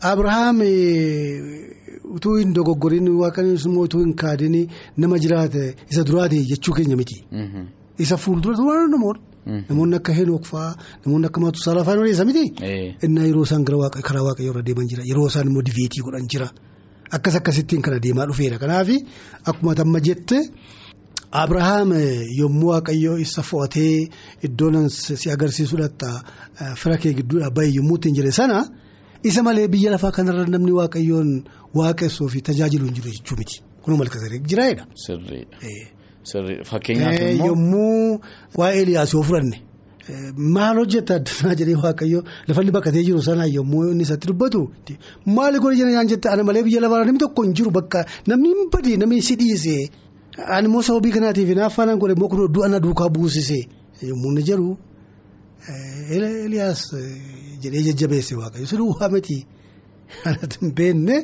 Abirahaam 0.01 0.57
utuu 2.15 2.35
hin 2.39 2.53
dogoggorin 2.57 3.07
waaqayyoon 3.21 3.61
immoo 3.69 3.83
utuu 3.89 4.01
hin 4.05 4.13
kaadin 4.23 4.55
nama 4.97 5.19
jiraate 5.25 5.63
isa 5.91 6.03
duraate 6.09 6.39
jechuu 6.51 6.73
keenya 6.79 6.95
miti 7.01 7.17
isa 8.05 8.17
fuuldura 8.17 8.55
turaan 8.57 8.89
namoonni. 8.91 9.21
Namoonni 9.69 9.95
akka 9.99 10.13
Henook 10.17 10.45
fa'aa 10.51 10.73
namoonni 11.05 11.27
akka 11.29 11.39
Maatusaalaa 11.43 11.83
fa'aa 11.87 12.07
isa 12.11 12.25
miti. 12.29 12.43
Innaa 13.05 13.25
yeroo 13.29 13.43
isaan 13.47 13.65
karaa 13.65 14.23
waaqayyoo 14.27 14.53
irra 14.53 14.63
deeman 14.67 14.87
jira 14.91 15.03
yeroo 15.09 15.27
isaan 15.31 15.47
immoo 15.51 15.63
diveetii 15.69 16.03
godhan 16.05 16.27
jira. 16.33 16.47
Akkas 17.15 17.35
akkasittiin 17.39 17.81
kan 17.85 17.93
adeemaa 17.99 18.25
dhufeera 18.29 18.57
kanaaf 18.63 18.89
akkuma 19.49 19.75
tamma 19.79 19.99
jette 20.07 20.39
Abrahaam 21.43 21.91
yommuu 22.39 22.69
waaqayyoo 22.71 23.17
isa 23.25 23.41
fo'atee 23.41 24.09
iddoon 24.47 24.89
si 24.89 25.29
agarsiisuudhaatti 25.35 26.09
fira 26.81 26.97
kee 27.03 27.13
gidduudhaa 27.19 27.49
bahe 27.57 27.69
yommuu 27.77 27.97
ittiin 27.99 28.15
jedhe 28.19 28.31
sana 28.39 28.59
isa 29.23 29.43
malee 29.43 29.67
biyya 29.67 29.91
lafaa 29.91 30.11
kanarra 30.17 30.45
namni 30.53 30.71
waaqayyoon 30.79 31.29
waaqessuu 31.79 32.27
fi 32.33 32.39
tajaajilu 32.41 32.85
hin 32.85 32.95
jiru 32.97 33.11
jechuu 33.15 33.35
miti 33.39 33.61
kunuu 33.83 33.97
malka 34.01 34.19
sadii 34.19 34.39
jiraayedha. 34.49 34.85
Sirriidha. 34.95 36.65
Fakkeenyaaf 36.71 37.19
immoo. 37.21 37.47
Yommuu 37.47 38.19
waa'ee 38.59 38.81
Eliyaas 38.81 39.13
yoo 39.13 39.23
fudhanne. 39.23 39.57
Maal 40.55 40.75
hojjeta 40.81 41.15
addunyaa 41.19 41.55
jedhee 41.59 41.75
waaqayyo 41.83 42.19
lafa 42.47 42.61
inni 42.61 42.71
bakkatee 42.75 43.03
jiru 43.07 43.21
sana 43.27 43.45
yommuu 43.55 43.83
inni 43.91 44.03
isatti 44.07 44.27
dubbatu 44.27 44.61
maali 45.25 45.59
jedhanii 45.63 45.95
naan 45.97 46.07
jette 46.11 46.27
ana 46.29 46.43
malee 46.43 46.63
biyya 46.63 46.81
lafaa 46.81 47.03
namni 47.05 47.19
tokko 47.23 47.43
hin 47.43 47.53
jiru 47.59 47.71
bakka 47.77 48.05
namni 48.27 48.49
hin 48.53 48.69
badee 48.73 48.97
namni 48.97 49.21
si 49.21 49.35
dhiise 49.41 49.75
ani 50.55 50.67
immoo 50.67 50.81
sababii 50.87 51.11
kanaatiif 51.15 51.49
naaffaanaan 51.59 51.99
godhe 51.99 52.13
immoo 52.17 52.29
kun 52.33 52.51
du'a 52.55 52.67
na 52.73 52.79
duukaa 52.79 53.09
buusise 53.09 53.59
yommuu 54.09 54.31
inni 54.31 54.43
jedhu 54.49 54.77
Eliyaas 56.11 56.81
jedhee 57.63 57.83
jajjabeesse 57.87 58.35
waaqayyo 58.41 58.67
si 58.71 58.77
duwwaa 58.81 59.09
miti 59.15 59.37
anatti 60.29 60.57
hin 60.61 60.71
beekne 60.79 61.15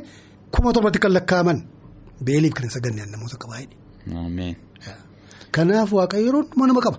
kuma 0.56 0.74
torbatti 0.74 1.00
kan 1.06 1.12
lakkaa'aman 1.18 1.60
beeliif 2.26 2.54
kan 2.58 2.64
hin 2.68 2.74
saganne 2.78 3.06
namoota 3.14 3.38
qabaayidha. 3.44 3.76
Kanaaf 5.56 5.90
waaqayyo 6.00 6.26
yeroo 6.26 6.68
nama 6.68 6.82
qaba. 6.86 6.98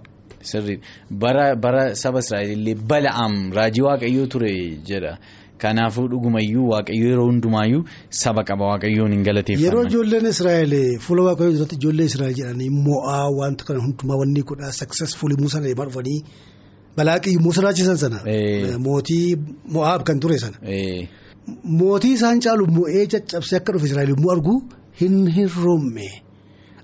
Sirriidha. 0.51 0.83
Bara 1.23 1.45
bara 1.65 1.83
saba 2.03 2.19
Israa'el 2.25 2.51
illee 2.57 2.75
bala'aam 2.93 3.35
raajii 3.59 3.85
waaqayyoo 3.89 4.27
ture 4.33 4.51
jedha. 4.91 5.13
Kanaafuu 5.63 6.07
dhugumayyuu 6.13 6.67
waaqayyoo 6.73 7.09
yeroo 7.13 7.27
hundumaayyuu 7.31 7.83
saba 8.23 8.43
qaba 8.49 8.65
waaqayyoon 8.73 9.13
hin 9.15 9.23
galateeffaman. 9.29 9.65
Yeroo 9.67 9.85
ijoolleen 9.91 10.27
Israa'el 10.33 10.73
fuula 11.07 11.23
waaqayyoo 11.29 11.55
duratti 11.59 11.77
ijoollee 11.81 12.07
Israa'el 12.13 12.37
jedhanii 12.41 12.71
mo'aa 12.87 13.27
wanta 13.41 13.65
kana 13.69 13.81
hundumaa 13.87 14.19
wanni 14.23 14.43
godhaa 14.53 14.73
successful 14.81 15.33
Musa 15.43 15.61
deemaa 15.67 15.87
dhufanii 15.91 16.19
balaaqii 16.97 17.37
Musa 17.45 17.61
raachisan 17.63 17.97
sana. 18.03 18.19
Mootii 18.87 19.37
mo'aab 19.75 20.03
kan 20.07 20.19
ture 20.21 20.39
sana. 20.39 20.57
Mootii 21.65 22.13
isaan 22.17 22.41
caalu 22.45 22.67
mo'ee 22.77 23.07
caccabsee 23.13 23.57
akka 23.61 23.73
dhufe 23.73 23.87
Israa'el 23.91 24.11
yommuu 24.15 24.31
argu 24.35 24.55
hin 25.01 25.15
hirroomme. 25.37 26.09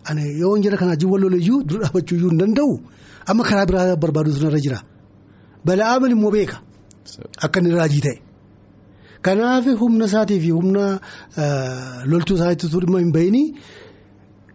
Ani 0.08 0.22
yoo 0.40 0.56
jira 0.64 0.76
kanaa 0.80 0.96
jiru 1.00 1.12
walloleeyyuu 1.14 1.62
dura 1.68 1.82
dhaabachuu 1.86 2.16
iyyuu 2.18 2.30
hin 2.30 2.38
danda'u. 2.42 2.72
Amma 3.30 3.42
karaa 3.48 3.66
biraa 3.70 3.96
barbaaduutu 4.02 4.44
narra 4.44 4.60
jira. 4.66 4.78
Bala'aamin 5.66 6.12
immoo 6.16 6.30
beeka. 6.36 6.56
Akka 7.44 7.60
inni 7.60 7.74
raajii 7.78 8.02
ta'e. 8.06 8.16
Kanaaf 9.26 9.64
humna 9.80 10.04
isaatii 10.10 10.40
fi 10.44 10.50
humna 10.56 10.84
loltuu 12.10 12.36
isaatti 12.38 12.66
dhimma 12.72 12.98
hin 13.02 13.12
bahini 13.16 13.42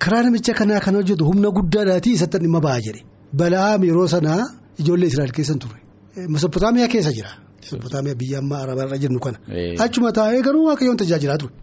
karaa 0.04 0.24
namicha 0.24 0.54
kanaa 0.60 0.80
kan 0.86 0.96
hojjetu 0.96 1.24
humna 1.30 1.50
guddaadhaati 1.58 2.10
isatti 2.18 2.38
dhimma 2.44 2.60
ba'a 2.66 2.80
jedhe. 2.86 3.02
Bala'aam 3.40 3.82
yeroo 3.90 4.08
sanaa 4.16 4.42
ijoollee 4.80 5.08
Israa'el 5.08 5.32
keessa 5.32 5.56
ture. 5.56 5.80
Mesopotaamiyaa 6.28 6.88
keessa 6.88 7.12
jira. 7.12 7.30
Mesopotaamiyaa 7.62 8.16
biyya 8.16 8.40
amma 8.40 8.58
arabaarra 8.64 8.98
jennu 8.98 9.20
kana. 9.20 9.38
Achuma 9.80 10.12
taa'ee 10.12 10.42
garuu 10.42 10.66
waaqayyoon 10.70 10.98
tajaajilaa 10.98 11.38
ture. 11.38 11.54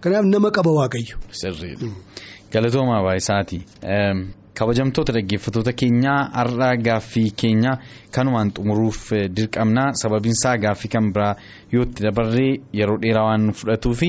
Kanaaf 0.00 0.24
nama 0.24 0.50
qaba 0.50 0.70
waaqayyo. 0.80 1.16
Galatoomaa 2.52 3.02
baay'isaati. 3.06 3.58
Kabajamtoota 4.58 5.12
dhaggeeffattoota 5.16 5.72
keenyaa 5.80 6.18
har'aa 6.34 6.76
gaaffii 6.86 7.30
keenya 7.40 7.72
kanumaan 8.14 8.52
xumuruuf 8.54 9.00
dirqamna 9.36 9.84
sababiinsaa 10.02 10.52
gaaffii 10.64 10.90
kan 10.92 11.08
biraa 11.16 11.34
yoo 11.72 11.82
itti 11.88 12.04
dabarree 12.06 12.52
yeroo 12.80 12.98
dheeraa 13.02 13.24
waan 13.28 13.48
fudhatuu 13.60 13.94
fi 14.02 14.08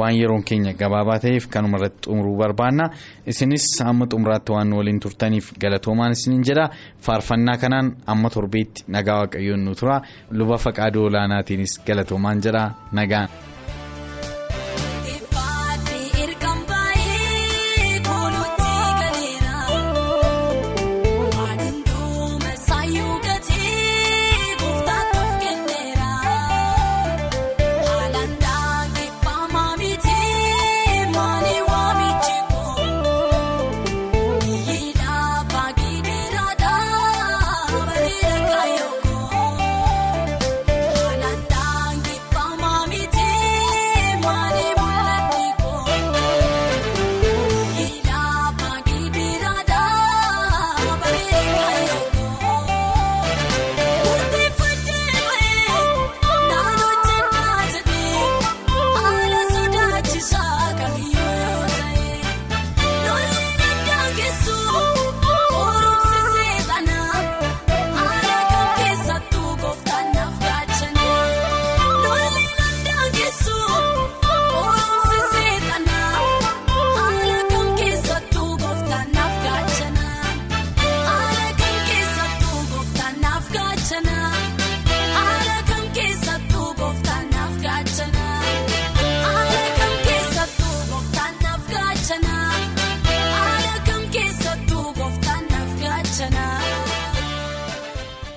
waan 0.00 0.18
yeroon 0.20 0.42
keenya 0.50 0.72
gabaabaa 0.82 1.18
ta'eef 1.24 1.46
kanuma 1.54 1.78
irratti 1.78 2.08
xumuruu 2.10 2.36
barbaanna. 2.42 2.90
Isinis 3.26 3.66
amma 3.86 4.06
xumuraatti 4.10 4.52
waan 4.52 4.72
waliin 4.78 5.00
turtaniif 5.00 5.52
galatoomaan 5.62 6.12
isiniin 6.18 6.42
jedha. 6.50 6.66
Faarfannaa 7.06 7.56
kanaan 7.62 7.94
amma 8.06 8.30
torbeetti 8.30 8.84
nagaa 8.88 9.20
waaqayyoon 9.22 9.64
nu 9.64 9.74
tura. 9.74 10.00
Luba 10.30 10.58
faqaadoo 10.58 11.06
olaanaatiinis 11.10 11.78
galatoomaan 11.86 12.42
jedha 12.42 12.70
nagaan. 12.92 13.28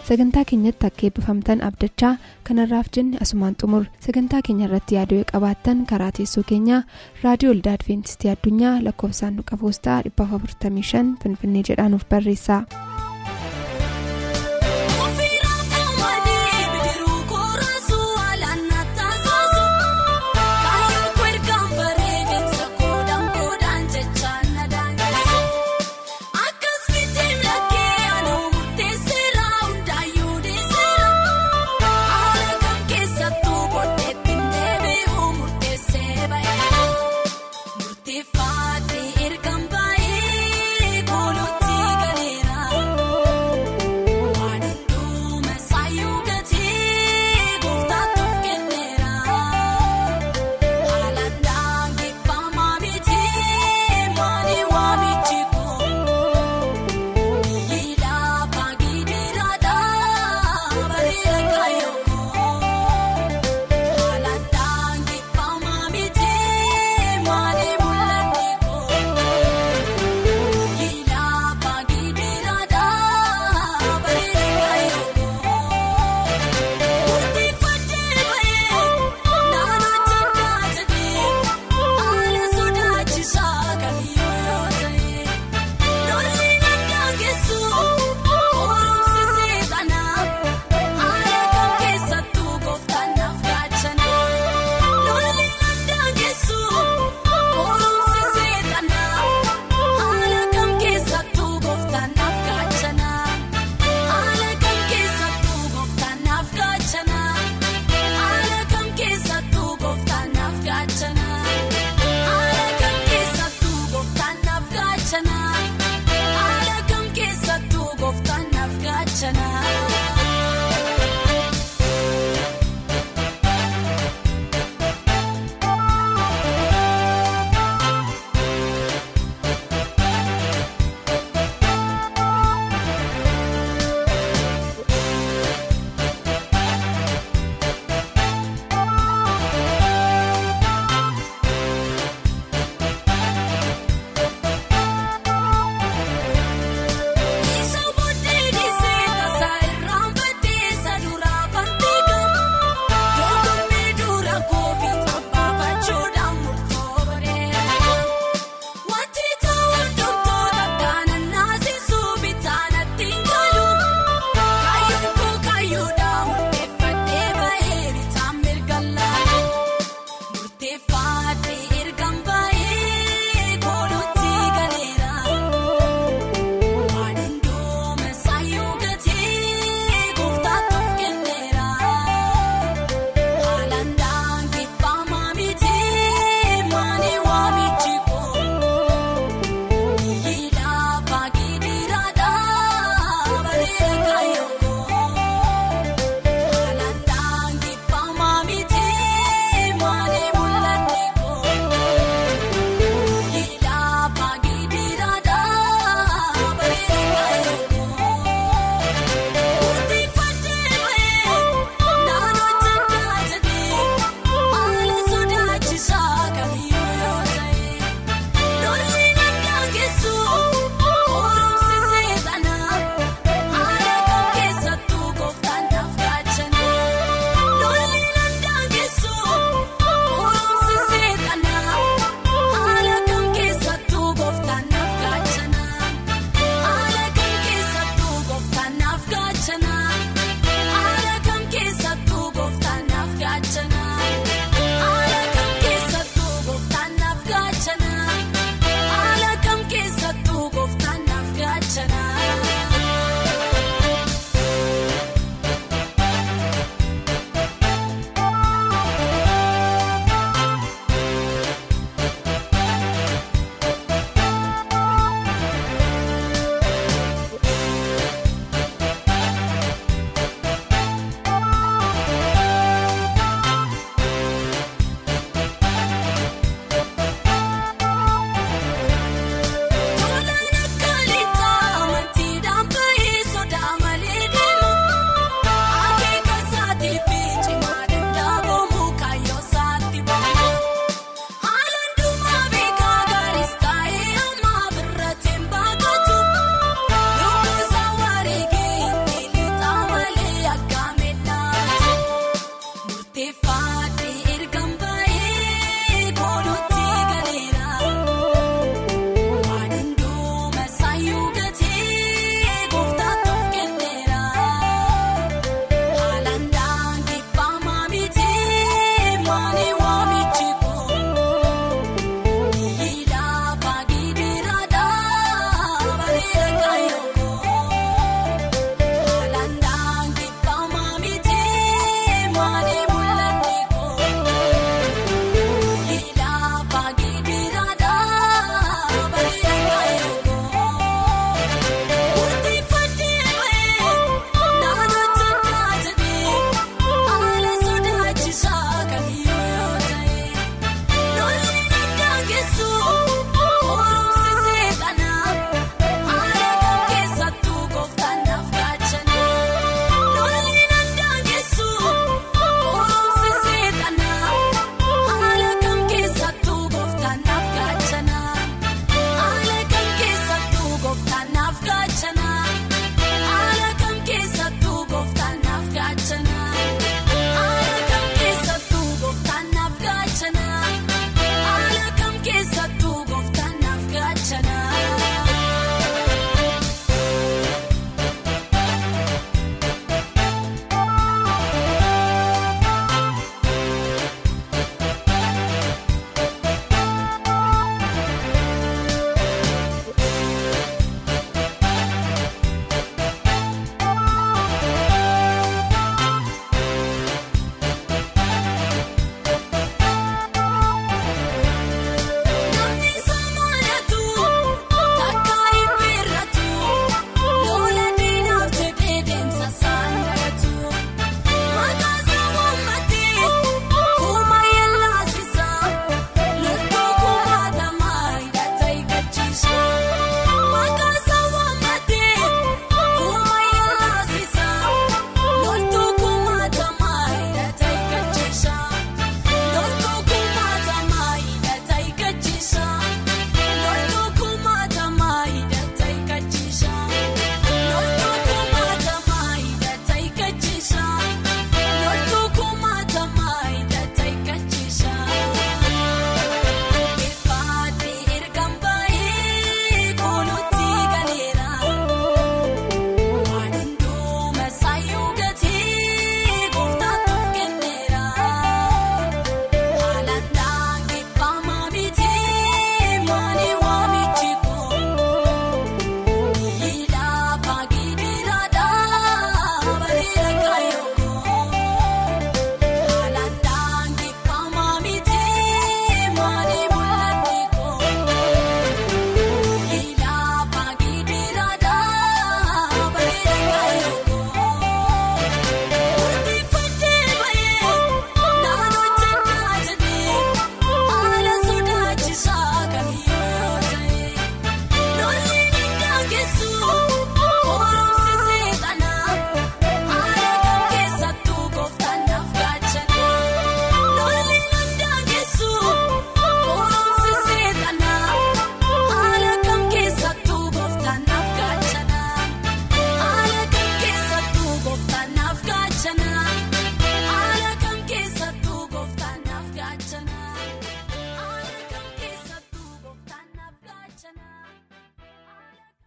Sagantaa 0.10 0.44
keenyatti 0.50 0.88
akka 0.90 1.04
eebbifamtan 1.08 1.62
abdachaa 1.68 2.12
kanarraaf 2.50 2.88
jenne 2.98 3.18
asumaan 3.26 3.56
xumur 3.64 3.84
sagantaa 4.06 4.42
keenya 4.48 4.68
irratti 4.70 4.98
yaaduu 5.00 5.22
qabaattan 5.34 5.86
karaa 5.92 6.12
teessoo 6.20 6.44
keenyaa 6.52 6.82
raadiyoo 7.24 7.54
waldaa 7.56 7.76
adventistii 7.80 8.32
addunyaa 8.36 8.76
lakkoofsaanduqa 8.88 9.62
poostaa 9.64 10.00
455 10.12 11.18
finfinnee 11.24 11.64
jedhaanuf 11.72 12.08
barreessa. 12.14 12.62